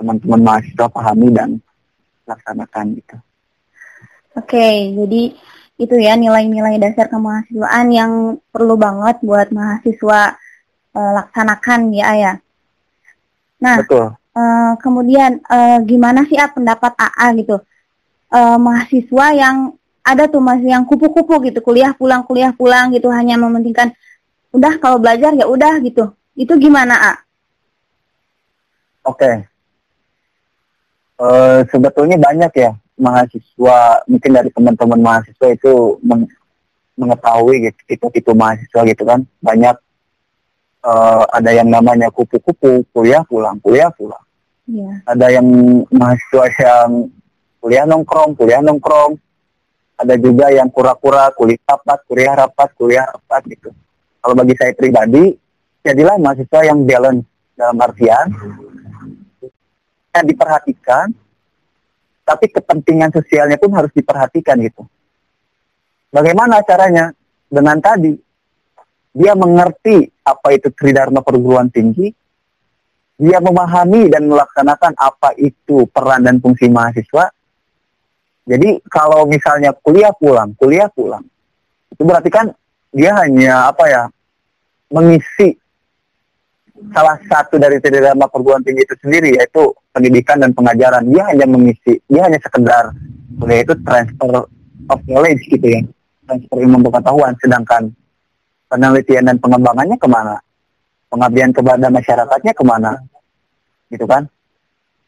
teman-teman 0.00 0.40
mahasiswa 0.40 0.88
pahami 0.88 1.28
dan 1.28 1.60
laksanakan 2.24 2.96
gitu. 2.96 3.16
Oke, 4.32 4.96
jadi 4.96 5.22
itu 5.76 5.94
ya 6.00 6.16
nilai-nilai 6.16 6.80
dasar 6.80 7.12
kemahasiswaan 7.12 7.86
yang 7.92 8.12
perlu 8.48 8.80
banget 8.80 9.20
buat 9.20 9.52
mahasiswa 9.52 10.40
uh, 10.94 11.12
laksanakan 11.22 11.80
ya 11.94 12.10
ya. 12.16 12.32
Nah, 13.60 13.84
Betul. 13.84 14.16
Uh, 14.30 14.72
kemudian 14.78 15.42
uh, 15.50 15.82
gimana 15.82 16.22
sih 16.30 16.38
ah, 16.38 16.48
pendapat 16.48 16.94
AA 16.94 17.26
gitu 17.42 17.58
uh, 18.30 18.56
mahasiswa 18.56 19.26
yang 19.34 19.74
ada 20.00 20.30
tuh 20.30 20.40
masih 20.40 20.70
yang 20.70 20.86
kupu-kupu 20.86 21.50
gitu 21.50 21.58
kuliah 21.60 21.92
pulang 21.92 22.24
kuliah 22.24 22.54
pulang 22.54 22.94
gitu 22.94 23.10
hanya 23.10 23.36
mementingkan 23.36 23.92
udah 24.54 24.78
kalau 24.78 25.02
belajar 25.02 25.34
ya 25.34 25.46
udah 25.50 25.82
gitu 25.82 26.14
itu 26.38 26.52
gimana 26.56 26.94
ah? 26.94 27.18
Oke 29.02 29.18
okay. 29.18 29.34
uh, 31.20 31.60
sebetulnya 31.68 32.16
banyak 32.16 32.52
ya 32.54 32.70
mahasiswa 33.00 33.78
mungkin 34.06 34.30
dari 34.30 34.50
teman-teman 34.52 35.00
mahasiswa 35.00 35.46
itu 35.50 35.98
meng 36.04 36.28
mengetahui 37.00 37.70
gitu 37.70 37.78
tipe-tipe 37.88 38.32
mahasiswa 38.36 38.80
gitu 38.84 39.02
kan 39.08 39.24
banyak 39.40 39.76
uh, 40.84 41.24
ada 41.30 41.50
yang 41.52 41.68
namanya 41.68 42.08
kupu-kupu 42.12 42.84
kuliah 42.92 43.24
pulang 43.24 43.60
kuliah 43.60 43.92
pulang. 43.92 44.22
Yeah. 44.70 45.02
ada 45.02 45.34
yang 45.34 45.46
mahasiswa 45.90 46.46
yang 46.62 47.10
kuliah 47.58 47.84
nongkrong 47.88 48.38
kuliah 48.38 48.62
nongkrong. 48.62 49.18
Ada 50.00 50.16
juga 50.16 50.48
yang 50.48 50.72
kura-kura 50.72 51.28
kuliah 51.36 51.60
rapat 51.68 51.98
kuliah 52.08 52.32
rapat 52.32 52.68
kuliah 52.72 53.04
rapat 53.04 53.42
gitu. 53.52 53.68
Kalau 54.20 54.34
bagi 54.36 54.54
saya 54.56 54.72
pribadi 54.72 55.36
jadilah 55.84 56.16
mahasiswa 56.16 56.60
yang 56.64 56.88
balance 56.88 57.28
dalam 57.52 57.76
artian 57.84 58.26
yang 60.16 60.24
diperhatikan 60.26 61.12
tapi 62.24 62.46
kepentingan 62.46 63.10
sosialnya 63.10 63.58
pun 63.58 63.74
harus 63.74 63.90
diperhatikan 63.90 64.56
gitu. 64.62 64.86
Bagaimana 66.14 66.62
caranya? 66.62 67.10
Dengan 67.50 67.82
tadi 67.82 68.14
dia 69.10 69.34
mengerti 69.34 70.06
apa 70.22 70.54
itu 70.54 70.70
tridharma 70.70 71.22
perguruan 71.22 71.66
tinggi, 71.70 72.10
dia 73.20 73.42
memahami 73.42 74.08
dan 74.08 74.30
melaksanakan 74.30 74.96
apa 74.96 75.34
itu 75.36 75.84
peran 75.90 76.24
dan 76.24 76.38
fungsi 76.38 76.70
mahasiswa. 76.70 77.28
Jadi 78.46 78.80
kalau 78.88 79.28
misalnya 79.28 79.76
kuliah 79.76 80.10
pulang, 80.16 80.56
kuliah 80.56 80.88
pulang, 80.88 81.22
itu 81.92 82.02
berarti 82.02 82.30
kan 82.32 82.48
dia 82.90 83.14
hanya 83.20 83.70
apa 83.70 83.84
ya 83.86 84.02
mengisi 84.90 85.54
salah 86.90 87.20
satu 87.28 87.60
dari 87.60 87.76
tridharma 87.78 88.26
perguruan 88.26 88.64
tinggi 88.64 88.82
itu 88.88 88.96
sendiri 89.04 89.36
yaitu 89.36 89.74
pendidikan 89.92 90.40
dan 90.40 90.56
pengajaran. 90.56 91.04
Dia 91.12 91.28
hanya 91.28 91.46
mengisi, 91.46 92.00
dia 92.08 92.24
hanya 92.24 92.40
sekedar 92.40 92.94
itu 93.40 93.74
transfer 93.84 94.48
of 94.88 95.00
knowledge 95.06 95.44
gitu 95.50 95.66
ya, 95.66 95.80
transfer 96.24 96.56
ilmu 96.56 96.88
pengetahuan. 96.88 97.36
Sedangkan 97.38 97.92
penelitian 98.70 99.26
dan 99.26 99.36
pengembangannya 99.42 99.98
ke 99.98 100.06
mana? 100.06 100.38
Pengabdian 101.10 101.50
kepada 101.50 101.90
masyarakatnya 101.90 102.52
ke 102.54 102.62
mana? 102.62 103.02
Gitu 103.90 104.06
kan? 104.06 104.30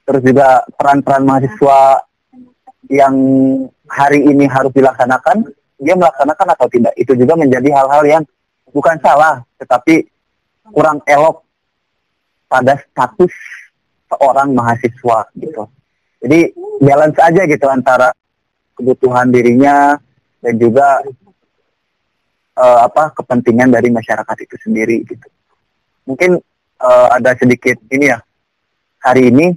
Terus 0.02 0.22
juga 0.26 0.66
peran-peran 0.74 1.22
mahasiswa 1.22 2.02
yang 2.90 3.14
hari 3.86 4.26
ini 4.26 4.50
harus 4.50 4.74
dilaksanakan, 4.74 5.46
dia 5.78 5.94
melaksanakan 5.94 6.48
atau 6.58 6.66
tidak? 6.66 6.92
Itu 6.98 7.14
juga 7.14 7.38
menjadi 7.38 7.70
hal-hal 7.70 8.02
yang 8.02 8.22
bukan 8.74 8.98
salah, 8.98 9.46
tetapi 9.62 10.10
kurang 10.74 10.98
elok 11.06 11.46
pada 12.50 12.74
status 12.82 13.32
seorang 14.10 14.52
mahasiswa 14.52 15.18
gitu. 15.38 15.62
Jadi 16.22 16.52
balance 16.82 17.18
aja 17.22 17.42
gitu 17.46 17.66
antara 17.70 18.10
kebutuhan 18.76 19.30
dirinya 19.30 19.96
dan 20.42 20.54
juga 20.58 21.00
uh, 22.56 22.78
apa 22.86 23.12
kepentingan 23.16 23.72
dari 23.72 23.88
masyarakat 23.88 24.36
itu 24.44 24.56
sendiri 24.60 25.04
gitu. 25.06 25.28
Mungkin 26.08 26.40
uh, 26.82 27.08
ada 27.14 27.36
sedikit 27.38 27.78
ini 27.92 28.10
ya 28.10 28.18
hari 29.02 29.30
ini 29.30 29.54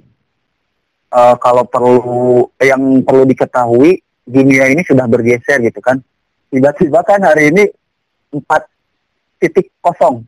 uh, 1.12 1.34
kalau 1.38 1.66
perlu 1.66 2.48
yang 2.62 3.02
perlu 3.02 3.26
diketahui 3.26 4.00
dunia 4.26 4.70
ini 4.70 4.82
sudah 4.82 5.06
bergeser 5.06 5.62
gitu 5.62 5.78
kan. 5.78 6.02
Tiba-tiba 6.50 7.02
kan 7.02 7.20
hari 7.26 7.50
ini 7.54 7.64
empat 8.32 8.66
titik 9.38 9.70
kosong. 9.82 10.22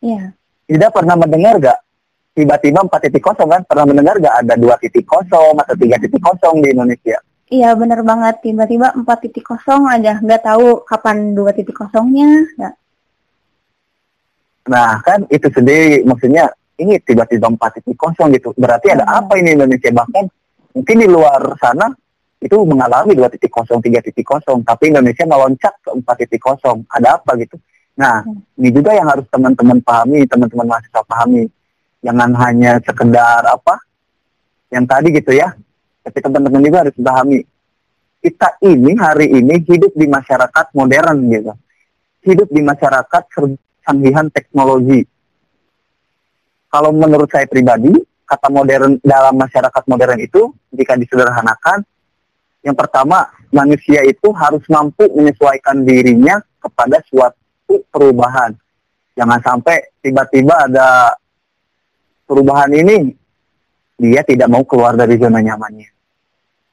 Iya. 0.00 0.32
Tidak 0.64 0.90
pernah 0.92 1.16
mendengar 1.16 1.60
gak? 1.60 1.78
Tiba-tiba 2.34 2.84
empat 2.84 3.08
titik 3.08 3.24
kosong 3.24 3.48
kan? 3.48 3.62
Pernah 3.68 3.84
mendengar 3.88 4.16
gak 4.20 4.36
ada 4.44 4.54
dua 4.56 4.76
titik 4.80 5.04
kosong 5.04 5.60
atau 5.60 5.74
tiga 5.76 5.96
titik 6.00 6.20
kosong 6.20 6.64
di 6.64 6.72
Indonesia? 6.72 7.20
Iya 7.52 7.76
bener 7.76 8.00
banget. 8.00 8.40
Tiba-tiba 8.40 8.96
empat 8.96 9.28
titik 9.28 9.44
kosong 9.44 9.84
aja. 9.84 10.16
Nggak 10.16 10.42
tahu 10.48 10.80
kapan 10.88 11.36
dua 11.36 11.52
titik 11.52 11.76
kosongnya. 11.76 12.48
Ya. 12.56 12.70
Nah 14.72 14.96
kan 15.04 15.28
itu 15.28 15.48
sendiri. 15.52 16.08
Maksudnya 16.08 16.48
ini 16.80 16.96
tiba-tiba 17.04 17.52
empat 17.52 17.80
titik 17.80 18.00
kosong 18.00 18.32
gitu. 18.32 18.56
Berarti 18.56 18.96
ada 18.96 19.04
iya. 19.04 19.20
apa 19.20 19.36
ini 19.36 19.52
Indonesia? 19.52 19.92
Bahkan 19.92 20.24
mungkin 20.72 20.96
di 20.96 21.08
luar 21.08 21.42
sana 21.60 21.92
itu 22.40 22.56
mengalami 22.64 23.12
dua 23.12 23.28
titik 23.28 23.52
kosong 23.52 23.84
tiga 23.84 24.00
titik 24.00 24.24
kosong. 24.24 24.64
Tapi 24.64 24.88
Indonesia 24.88 25.28
meloncat 25.28 25.74
ke 25.84 25.90
empat 25.92 26.16
titik 26.24 26.40
kosong. 26.40 26.88
Ada 26.88 27.20
apa 27.20 27.36
gitu? 27.44 27.60
Nah 28.00 28.24
hmm. 28.24 28.56
ini 28.64 28.68
juga 28.72 28.96
yang 28.96 29.12
harus 29.12 29.28
teman-teman 29.28 29.84
pahami 29.84 30.24
teman-teman 30.24 30.64
mahasiswa 30.64 31.04
pahami. 31.04 31.44
Jangan 32.00 32.32
hanya 32.40 32.80
sekedar 32.80 33.44
apa? 33.44 33.84
Yang 34.72 34.84
tadi 34.88 35.08
gitu 35.12 35.32
ya 35.36 35.52
tapi 36.04 36.18
teman-teman 36.20 36.60
juga 36.60 36.84
harus 36.84 36.96
pahami 37.00 37.40
kita 38.24 38.56
ini 38.64 38.96
hari 38.96 39.28
ini 39.36 39.60
hidup 39.68 39.92
di 39.92 40.08
masyarakat 40.08 40.72
modern 40.72 41.28
gitu. 41.28 41.52
Hidup 42.24 42.48
di 42.48 42.64
masyarakat 42.64 43.22
canggihan 43.84 44.32
teknologi. 44.32 45.04
Kalau 46.72 46.88
menurut 46.96 47.28
saya 47.28 47.44
pribadi 47.44 47.92
kata 48.24 48.48
modern 48.48 48.96
dalam 49.04 49.36
masyarakat 49.36 49.84
modern 49.84 50.16
itu 50.24 50.48
jika 50.72 50.96
disederhanakan 50.96 51.84
yang 52.64 52.72
pertama 52.72 53.28
manusia 53.52 54.00
itu 54.08 54.32
harus 54.32 54.64
mampu 54.72 55.04
menyesuaikan 55.12 55.84
dirinya 55.84 56.40
kepada 56.56 57.04
suatu 57.04 57.84
perubahan. 57.92 58.56
Jangan 59.20 59.40
sampai 59.44 59.84
tiba-tiba 60.00 60.64
ada 60.64 61.12
perubahan 62.24 62.72
ini 62.72 63.12
dia 64.00 64.24
tidak 64.24 64.48
mau 64.48 64.64
keluar 64.64 64.96
dari 64.96 65.20
zona 65.20 65.44
nyamannya 65.44 65.93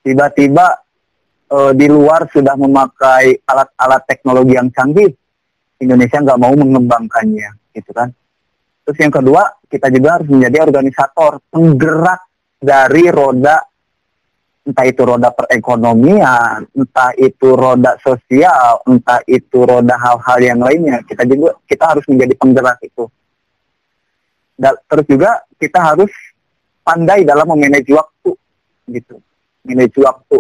tiba-tiba 0.02 0.82
uh, 1.52 1.72
di 1.78 1.86
luar 1.86 2.26
sudah 2.30 2.58
memakai 2.58 3.46
alat-alat 3.46 4.02
teknologi 4.10 4.54
yang 4.58 4.70
canggih, 4.74 5.10
Indonesia 5.82 6.18
nggak 6.22 6.40
mau 6.42 6.54
mengembangkannya, 6.54 7.50
gitu 7.74 7.92
kan? 7.94 8.10
Terus 8.86 8.98
yang 8.98 9.14
kedua, 9.14 9.44
kita 9.70 9.88
juga 9.94 10.20
harus 10.20 10.28
menjadi 10.30 10.58
organisator, 10.66 11.42
penggerak 11.54 12.22
dari 12.58 13.06
roda, 13.14 13.58
entah 14.62 14.86
itu 14.86 15.02
roda 15.06 15.30
perekonomian, 15.34 16.66
entah 16.74 17.14
itu 17.18 17.54
roda 17.54 17.98
sosial, 18.02 18.82
entah 18.90 19.22
itu 19.26 19.58
roda 19.66 19.98
hal-hal 19.98 20.40
yang 20.42 20.60
lainnya. 20.62 21.02
Kita 21.06 21.26
juga 21.26 21.58
kita 21.66 21.94
harus 21.98 22.06
menjadi 22.10 22.34
penggerak 22.38 22.78
itu. 22.86 23.06
Dan 24.58 24.78
terus 24.86 25.06
juga 25.10 25.42
kita 25.58 25.80
harus 25.82 26.14
pandai 26.86 27.26
dalam 27.26 27.50
memanage 27.50 27.90
waktu, 27.94 28.34
gitu 28.90 29.18
manage 29.66 29.98
waktu. 30.02 30.40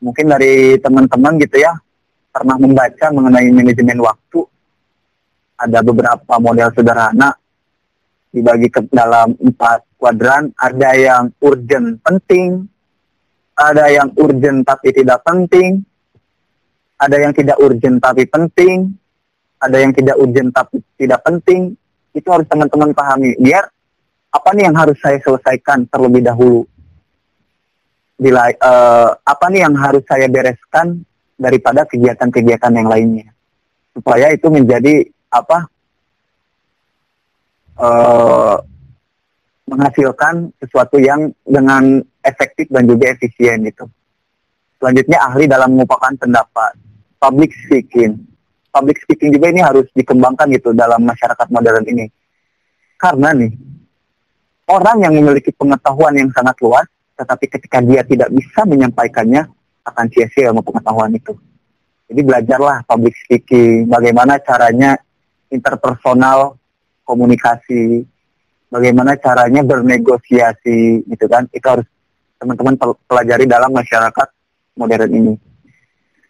Mungkin 0.00 0.26
dari 0.32 0.80
teman-teman 0.80 1.36
gitu 1.42 1.60
ya, 1.60 1.76
pernah 2.32 2.56
membaca 2.56 3.06
mengenai 3.12 3.48
manajemen 3.52 4.00
waktu. 4.00 4.40
Ada 5.60 5.84
beberapa 5.84 6.40
model 6.40 6.72
sederhana 6.72 7.36
dibagi 8.32 8.72
ke 8.72 8.88
dalam 8.88 9.36
empat 9.36 9.84
kuadran. 10.00 10.48
Ada 10.56 10.90
yang 10.96 11.24
urgent 11.44 12.00
penting, 12.00 12.64
ada 13.60 13.92
yang 13.92 14.08
urgent 14.16 14.64
tapi 14.64 14.88
tidak 14.96 15.20
penting, 15.20 15.84
ada 16.96 17.16
yang 17.20 17.36
tidak 17.36 17.60
urgent 17.60 18.00
tapi 18.00 18.24
penting, 18.24 18.88
ada 19.60 19.76
yang 19.76 19.92
tidak 19.92 20.16
urgent 20.16 20.48
tapi 20.56 20.80
tidak 20.96 21.20
penting. 21.20 21.76
Itu 22.16 22.32
harus 22.32 22.48
teman-teman 22.48 22.96
pahami. 22.96 23.36
Biar 23.36 23.68
apa 24.32 24.48
nih 24.56 24.64
yang 24.70 24.76
harus 24.80 24.96
saya 24.96 25.20
selesaikan 25.20 25.84
terlebih 25.92 26.24
dahulu 26.24 26.64
bila 28.20 28.52
uh, 28.52 29.16
apa 29.24 29.44
nih 29.48 29.64
yang 29.64 29.74
harus 29.80 30.04
saya 30.04 30.28
bereskan 30.28 31.00
daripada 31.40 31.88
kegiatan-kegiatan 31.88 32.72
yang 32.76 32.88
lainnya 32.92 33.32
supaya 33.96 34.28
itu 34.28 34.46
menjadi 34.52 35.08
apa 35.32 35.58
uh, 37.80 38.60
menghasilkan 39.70 40.52
sesuatu 40.60 41.00
yang 41.00 41.32
dengan 41.46 42.02
efektif 42.20 42.68
dan 42.68 42.84
juga 42.84 43.14
efisien 43.14 43.62
gitu. 43.64 43.86
Selanjutnya 44.82 45.18
ahli 45.22 45.46
dalam 45.46 45.76
mengupakan 45.76 46.16
pendapat, 46.18 46.74
public 47.22 47.54
speaking. 47.64 48.18
Public 48.70 48.98
speaking 49.02 49.30
juga 49.34 49.46
ini 49.50 49.60
harus 49.62 49.86
dikembangkan 49.94 50.50
gitu 50.54 50.74
dalam 50.74 51.06
masyarakat 51.06 51.46
modern 51.54 51.86
ini. 51.86 52.06
Karena 52.98 53.32
nih 53.32 53.52
orang 54.68 54.96
yang 55.06 55.14
memiliki 55.14 55.54
pengetahuan 55.54 56.14
yang 56.18 56.30
sangat 56.34 56.58
luas 56.62 56.86
tetapi 57.20 57.44
ketika 57.52 57.84
dia 57.84 58.00
tidak 58.00 58.32
bisa 58.32 58.64
menyampaikannya 58.64 59.44
akan 59.84 60.06
sia-sia 60.08 60.48
ilmu 60.48 60.64
pengetahuan 60.64 61.12
itu. 61.12 61.36
Jadi 62.08 62.20
belajarlah 62.24 62.88
public 62.88 63.12
speaking, 63.20 63.86
bagaimana 63.92 64.40
caranya 64.40 64.96
interpersonal 65.52 66.56
komunikasi, 67.04 68.08
bagaimana 68.72 69.20
caranya 69.20 69.60
bernegosiasi 69.60 71.04
gitu 71.06 71.26
kan. 71.28 71.44
Itu 71.52 71.66
harus 71.68 71.86
teman-teman 72.40 72.74
pelajari 73.04 73.44
dalam 73.44 73.70
masyarakat 73.70 74.28
modern 74.80 75.12
ini. 75.12 75.34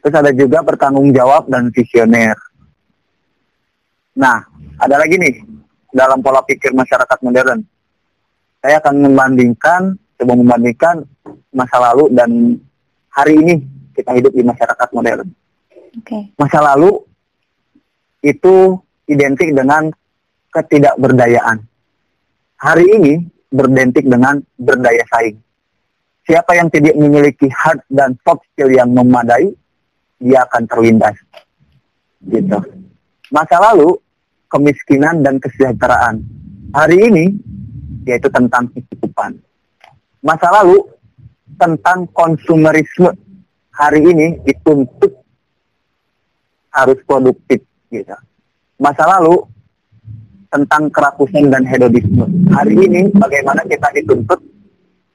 Terus 0.02 0.14
ada 0.16 0.34
juga 0.34 0.58
bertanggung 0.66 1.14
jawab 1.14 1.46
dan 1.46 1.70
visioner. 1.70 2.34
Nah 4.18 4.42
ada 4.74 4.96
lagi 4.98 5.16
nih 5.16 5.38
dalam 5.94 6.18
pola 6.18 6.42
pikir 6.42 6.74
masyarakat 6.74 7.18
modern. 7.22 7.62
Saya 8.60 8.82
akan 8.84 9.08
membandingkan 9.08 9.96
coba 10.20 10.32
membandingkan 10.36 10.96
masa 11.50 11.76
lalu 11.80 12.12
dan 12.12 12.30
hari 13.10 13.34
ini 13.40 13.54
kita 13.96 14.12
hidup 14.12 14.32
di 14.36 14.44
masyarakat 14.44 14.88
modern 14.92 15.28
okay. 15.96 16.28
masa 16.36 16.60
lalu 16.60 17.00
itu 18.20 18.76
identik 19.08 19.50
dengan 19.56 19.88
ketidakberdayaan 20.52 21.64
hari 22.60 22.86
ini 23.00 23.14
berdentik 23.50 24.06
dengan 24.06 24.38
berdaya 24.56 25.02
saing. 25.10 25.36
Siapa 26.24 26.54
yang 26.54 26.70
tidak 26.70 26.94
memiliki 26.94 27.50
hard 27.50 27.82
dan 27.90 28.14
soft 28.22 28.46
skill 28.54 28.70
yang 28.70 28.94
memadai, 28.94 29.50
dia 30.22 30.46
akan 30.46 30.62
terlindas. 30.70 31.18
Gitu. 32.22 32.58
Masa 33.34 33.58
lalu, 33.58 33.98
kemiskinan 34.46 35.26
dan 35.26 35.42
kesejahteraan. 35.42 36.22
Hari 36.70 36.98
ini, 37.10 37.24
yaitu 38.06 38.30
tentang 38.30 38.70
kecukupan. 38.70 39.42
Masa 40.20 40.48
lalu, 40.52 40.84
tentang 41.56 42.08
konsumerisme. 42.12 43.12
Hari 43.70 44.00
ini 44.04 44.26
dituntut 44.44 45.12
harus 46.72 46.98
produktif. 47.08 47.64
Gitu. 47.88 48.12
Masa 48.76 49.08
lalu, 49.08 49.40
tentang 50.50 50.90
kerakusan 50.90 51.48
dan 51.48 51.64
hedonisme. 51.64 52.26
Hari 52.50 52.74
ini 52.74 53.08
bagaimana 53.14 53.62
kita 53.64 53.88
dituntut 53.96 54.42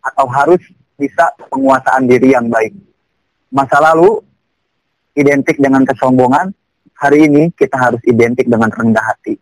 atau 0.02 0.26
harus 0.32 0.62
bisa 0.96 1.28
penguasaan 1.52 2.08
diri 2.08 2.32
yang 2.34 2.48
baik. 2.48 2.72
Masa 3.52 3.78
lalu 3.84 4.24
identik 5.14 5.60
dengan 5.60 5.84
kesombongan, 5.84 6.56
hari 6.96 7.28
ini 7.28 7.52
kita 7.52 7.76
harus 7.76 8.00
identik 8.08 8.48
dengan 8.48 8.72
rendah 8.72 9.04
hati. 9.04 9.36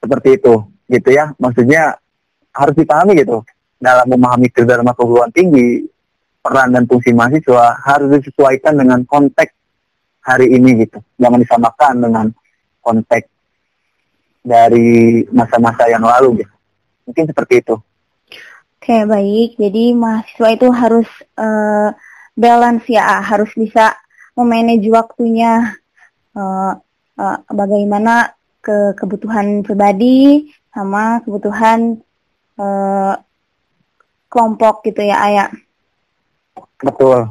Seperti 0.00 0.40
itu, 0.40 0.54
gitu 0.88 1.10
ya. 1.12 1.32
Maksudnya 1.36 1.96
harus 2.52 2.74
dipahami 2.76 3.20
gitu. 3.20 3.44
Dalam 3.78 4.06
memahami 4.08 4.48
Dharma 4.48 4.96
perguruan 4.96 5.28
tinggi, 5.34 5.84
peran 6.44 6.72
dan 6.72 6.84
fungsi 6.84 7.12
mahasiswa 7.12 7.80
harus 7.84 8.20
disesuaikan 8.20 8.76
dengan 8.76 9.00
konteks 9.04 9.52
hari 10.24 10.52
ini 10.52 10.84
gitu. 10.84 11.00
Jangan 11.20 11.40
disamakan 11.40 11.94
dengan 12.00 12.26
konteks 12.84 13.28
dari 14.44 15.24
masa-masa 15.32 15.88
yang 15.88 16.04
lalu 16.04 16.44
gitu. 16.44 16.54
Mungkin 17.08 17.24
seperti 17.28 17.64
itu. 17.64 17.76
Oke, 18.76 18.96
baik. 19.08 19.56
Jadi 19.56 19.96
mahasiswa 19.96 20.48
itu 20.52 20.68
harus 20.68 21.08
uh, 21.40 21.88
balance 22.36 22.84
ya, 22.88 23.24
harus 23.24 23.48
bisa 23.56 23.96
memanage 24.36 24.84
waktunya 24.92 25.80
uh, 26.36 26.76
uh, 27.16 27.38
bagaimana 27.48 28.36
ke 28.60 28.92
kebutuhan 28.96 29.64
pribadi 29.64 30.48
sama 30.72 31.24
kebutuhan 31.24 32.00
uh, 32.60 33.16
kelompok 34.34 34.82
gitu 34.82 35.06
ya, 35.06 35.22
Ayah. 35.22 35.48
Betul. 36.82 37.30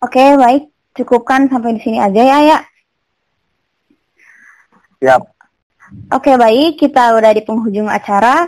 Oke, 0.00 0.24
baik. 0.40 0.72
Cukupkan 0.96 1.52
sampai 1.52 1.76
di 1.76 1.80
sini 1.84 2.00
aja 2.00 2.20
ya, 2.24 2.34
Ayah. 2.40 2.62
Siap. 5.00 5.22
Oke 6.14 6.38
baik, 6.38 6.78
kita 6.78 7.18
udah 7.18 7.34
di 7.34 7.42
penghujung 7.42 7.90
acara. 7.90 8.46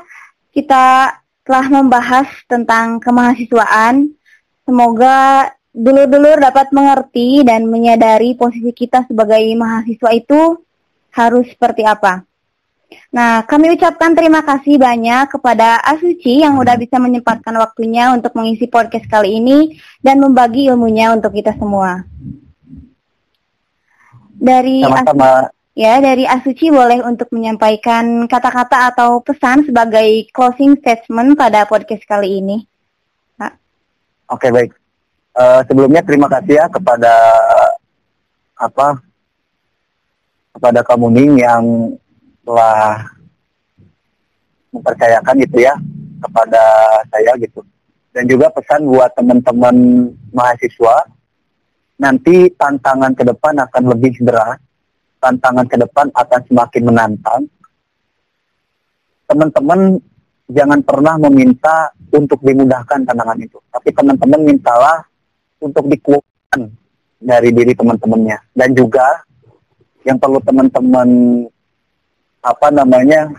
Kita 0.54 1.10
telah 1.42 1.66
membahas 1.72 2.28
tentang 2.46 3.02
kemahasiswaan. 3.02 4.14
Semoga 4.62 5.50
dulu-dulu 5.74 6.38
dapat 6.38 6.70
mengerti 6.70 7.42
dan 7.42 7.66
menyadari 7.66 8.38
posisi 8.38 8.70
kita 8.70 9.08
sebagai 9.10 9.42
mahasiswa 9.58 10.10
itu 10.14 10.60
harus 11.10 11.50
seperti 11.50 11.82
apa. 11.82 12.22
Nah, 13.12 13.44
kami 13.44 13.74
ucapkan 13.76 14.16
terima 14.16 14.40
kasih 14.40 14.80
banyak 14.80 15.30
kepada 15.32 15.80
Asuci 15.84 16.42
yang 16.42 16.56
udah 16.56 16.76
bisa 16.80 16.96
menyempatkan 16.96 17.52
waktunya 17.56 18.12
untuk 18.12 18.32
mengisi 18.36 18.66
podcast 18.66 19.04
kali 19.08 19.40
ini 19.40 19.76
dan 20.00 20.20
membagi 20.20 20.68
ilmunya 20.68 21.12
untuk 21.12 21.36
kita 21.36 21.52
semua. 21.56 22.04
Dari 24.36 24.82
Sama-sama. 24.82 25.52
Ya, 25.72 25.96
dari 26.04 26.28
Asuci 26.28 26.68
boleh 26.68 27.00
untuk 27.00 27.32
menyampaikan 27.32 28.28
kata-kata 28.28 28.92
atau 28.92 29.24
pesan 29.24 29.64
sebagai 29.64 30.28
closing 30.36 30.76
statement 30.76 31.32
pada 31.32 31.64
podcast 31.64 32.04
kali 32.04 32.44
ini. 32.44 32.68
Pak. 33.40 33.52
Oke, 34.28 34.52
baik. 34.52 34.76
Uh, 35.32 35.64
sebelumnya 35.64 36.04
terima 36.04 36.28
kasih 36.28 36.60
ya 36.60 36.66
kepada 36.68 37.08
apa 38.52 39.00
kepada 40.52 40.80
kamu 40.84 41.06
Ning 41.08 41.32
yang 41.40 41.64
telah 42.42 43.06
mempercayakan 44.72 45.34
gitu 45.42 45.62
ya 45.62 45.74
kepada 46.22 46.62
saya 47.10 47.32
gitu. 47.38 47.60
Dan 48.12 48.28
juga 48.28 48.52
pesan 48.52 48.84
buat 48.84 49.10
teman-teman 49.16 49.76
mahasiswa 50.32 51.08
nanti 51.96 52.50
tantangan 52.58 53.14
ke 53.14 53.24
depan 53.24 53.54
akan 53.62 53.82
lebih 53.94 54.20
berat 54.20 54.60
tantangan 55.22 55.66
ke 55.70 55.78
depan 55.78 56.10
akan 56.10 56.40
semakin 56.50 56.82
menantang. 56.82 57.42
Teman-teman 59.30 60.02
jangan 60.50 60.82
pernah 60.82 61.14
meminta 61.30 61.94
untuk 62.10 62.42
dimudahkan 62.42 63.06
tantangan 63.06 63.38
itu. 63.38 63.62
Tapi 63.70 63.94
teman-teman 63.94 64.40
mintalah 64.42 65.06
untuk 65.62 65.86
dikuatkan 65.86 66.74
dari 67.22 67.54
diri 67.54 67.72
teman-temannya. 67.72 68.38
Dan 68.50 68.74
juga 68.74 69.22
yang 70.02 70.18
perlu 70.18 70.42
teman-teman 70.42 71.08
apa 72.42 72.68
namanya 72.74 73.30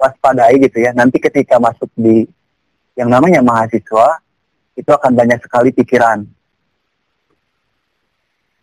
waspadai 0.00 0.56
gitu 0.64 0.80
ya. 0.80 0.96
Nanti 0.96 1.20
ketika 1.20 1.60
masuk 1.60 1.92
di 1.92 2.24
yang 2.96 3.12
namanya 3.12 3.44
mahasiswa 3.44 4.24
itu 4.76 4.88
akan 4.88 5.12
banyak 5.12 5.40
sekali 5.44 5.70
pikiran. 5.72 6.24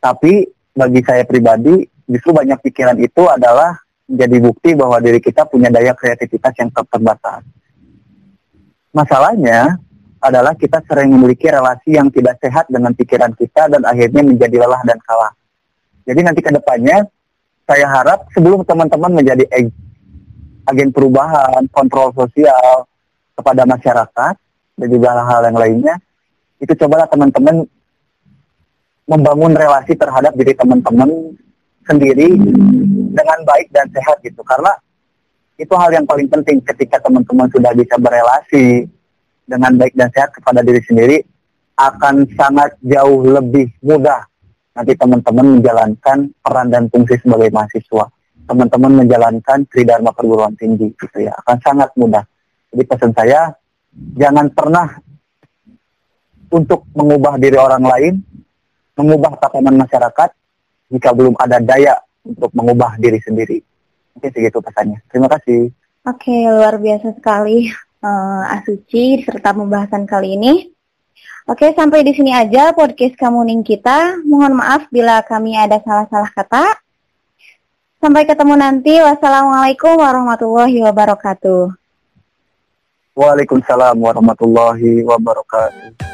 Tapi 0.01 0.49
bagi 0.73 1.01
saya 1.05 1.23
pribadi 1.23 1.85
justru 2.09 2.33
banyak 2.33 2.59
pikiran 2.59 2.97
itu 2.97 3.23
adalah 3.29 3.77
menjadi 4.09 4.37
bukti 4.43 4.69
bahwa 4.75 4.99
diri 4.99 5.21
kita 5.23 5.47
punya 5.47 5.71
daya 5.71 5.95
kreativitas 5.95 6.53
yang 6.59 6.69
terbatas. 6.73 7.45
Masalahnya 8.93 9.79
adalah 10.23 10.53
kita 10.55 10.79
sering 10.85 11.11
memiliki 11.11 11.49
relasi 11.49 11.97
yang 11.97 12.07
tidak 12.13 12.39
sehat 12.39 12.67
dengan 12.69 12.93
pikiran 12.93 13.31
kita 13.35 13.67
dan 13.71 13.81
akhirnya 13.83 14.21
menjadi 14.23 14.55
lelah 14.63 14.81
dan 14.85 14.99
kalah. 15.03 15.33
Jadi 16.03 16.19
nanti 16.19 16.39
ke 16.43 16.51
depannya 16.51 17.07
saya 17.63 17.88
harap 17.88 18.28
sebelum 18.36 18.67
teman-teman 18.67 19.23
menjadi 19.23 19.47
agen 20.67 20.89
perubahan, 20.91 21.63
kontrol 21.71 22.12
sosial 22.12 22.88
kepada 23.34 23.63
masyarakat 23.63 24.36
dan 24.80 24.88
juga 24.89 25.08
hal-hal 25.15 25.41
yang 25.47 25.58
lainnya, 25.58 25.95
itu 26.60 26.73
cobalah 26.76 27.08
teman-teman 27.08 27.63
membangun 29.08 29.54
relasi 29.56 29.95
terhadap 29.95 30.32
diri 30.36 30.56
teman-teman 30.56 31.36
sendiri 31.84 32.39
dengan 33.12 33.39
baik 33.43 33.67
dan 33.71 33.88
sehat 33.91 34.19
gitu. 34.23 34.39
Karena 34.47 34.71
itu 35.60 35.73
hal 35.76 35.91
yang 35.91 36.08
paling 36.08 36.28
penting 36.32 36.63
ketika 36.63 37.04
teman-teman 37.04 37.47
sudah 37.52 37.71
bisa 37.76 37.95
berelasi 37.99 38.88
dengan 39.43 39.76
baik 39.76 39.93
dan 39.95 40.10
sehat 40.15 40.32
kepada 40.32 40.63
diri 40.63 40.80
sendiri 40.84 41.17
akan 41.76 42.23
sangat 42.39 42.76
jauh 42.80 43.21
lebih 43.28 43.67
mudah 43.84 44.23
nanti 44.73 44.93
teman-teman 44.97 45.59
menjalankan 45.59 46.17
peran 46.41 46.67
dan 46.73 46.89
fungsi 46.89 47.15
sebagai 47.21 47.49
mahasiswa 47.53 48.05
teman-teman 48.43 49.06
menjalankan 49.06 49.60
tridharma 49.69 50.12
perguruan 50.12 50.54
tinggi 50.58 50.91
gitu 50.98 51.17
ya 51.23 51.31
akan 51.45 51.58
sangat 51.62 51.89
mudah 51.95 52.25
jadi 52.73 52.83
pesan 52.89 53.12
saya 53.13 53.54
jangan 54.17 54.50
pernah 54.52 54.87
untuk 56.54 56.85
mengubah 56.93 57.37
diri 57.37 57.58
orang 57.58 57.85
lain 57.85 58.13
mengubah 58.98 59.37
tatanan 59.41 59.77
masyarakat 59.77 60.29
jika 60.93 61.10
belum 61.13 61.33
ada 61.41 61.58
daya 61.58 61.98
untuk 62.21 62.54
mengubah 62.54 62.95
diri 63.02 63.19
sendiri. 63.19 63.60
Mungkin 64.13 64.29
segitu 64.29 64.62
pesannya. 64.62 65.02
Terima 65.10 65.27
kasih. 65.27 65.73
Oke, 66.06 66.35
luar 66.45 66.77
biasa 66.77 67.15
sekali 67.17 67.71
uh, 68.04 68.43
Asuci 68.60 69.25
serta 69.25 69.56
pembahasan 69.58 70.06
kali 70.06 70.37
ini. 70.37 70.54
Oke, 71.44 71.76
sampai 71.76 72.08
di 72.08 72.15
sini 72.15 72.32
aja 72.32 72.71
podcast 72.71 73.19
Kamuning 73.19 73.67
kita. 73.67 74.24
Mohon 74.24 74.63
maaf 74.63 74.88
bila 74.88 75.19
kami 75.28 75.60
ada 75.60 75.76
salah-salah 75.84 76.32
kata. 76.32 76.80
Sampai 78.00 78.24
ketemu 78.24 78.56
nanti. 78.56 78.96
Wassalamualaikum 79.04 80.00
warahmatullahi 80.00 80.80
wabarakatuh. 80.84 81.76
Waalaikumsalam 83.13 84.00
warahmatullahi 84.00 85.04
wabarakatuh. 85.04 86.13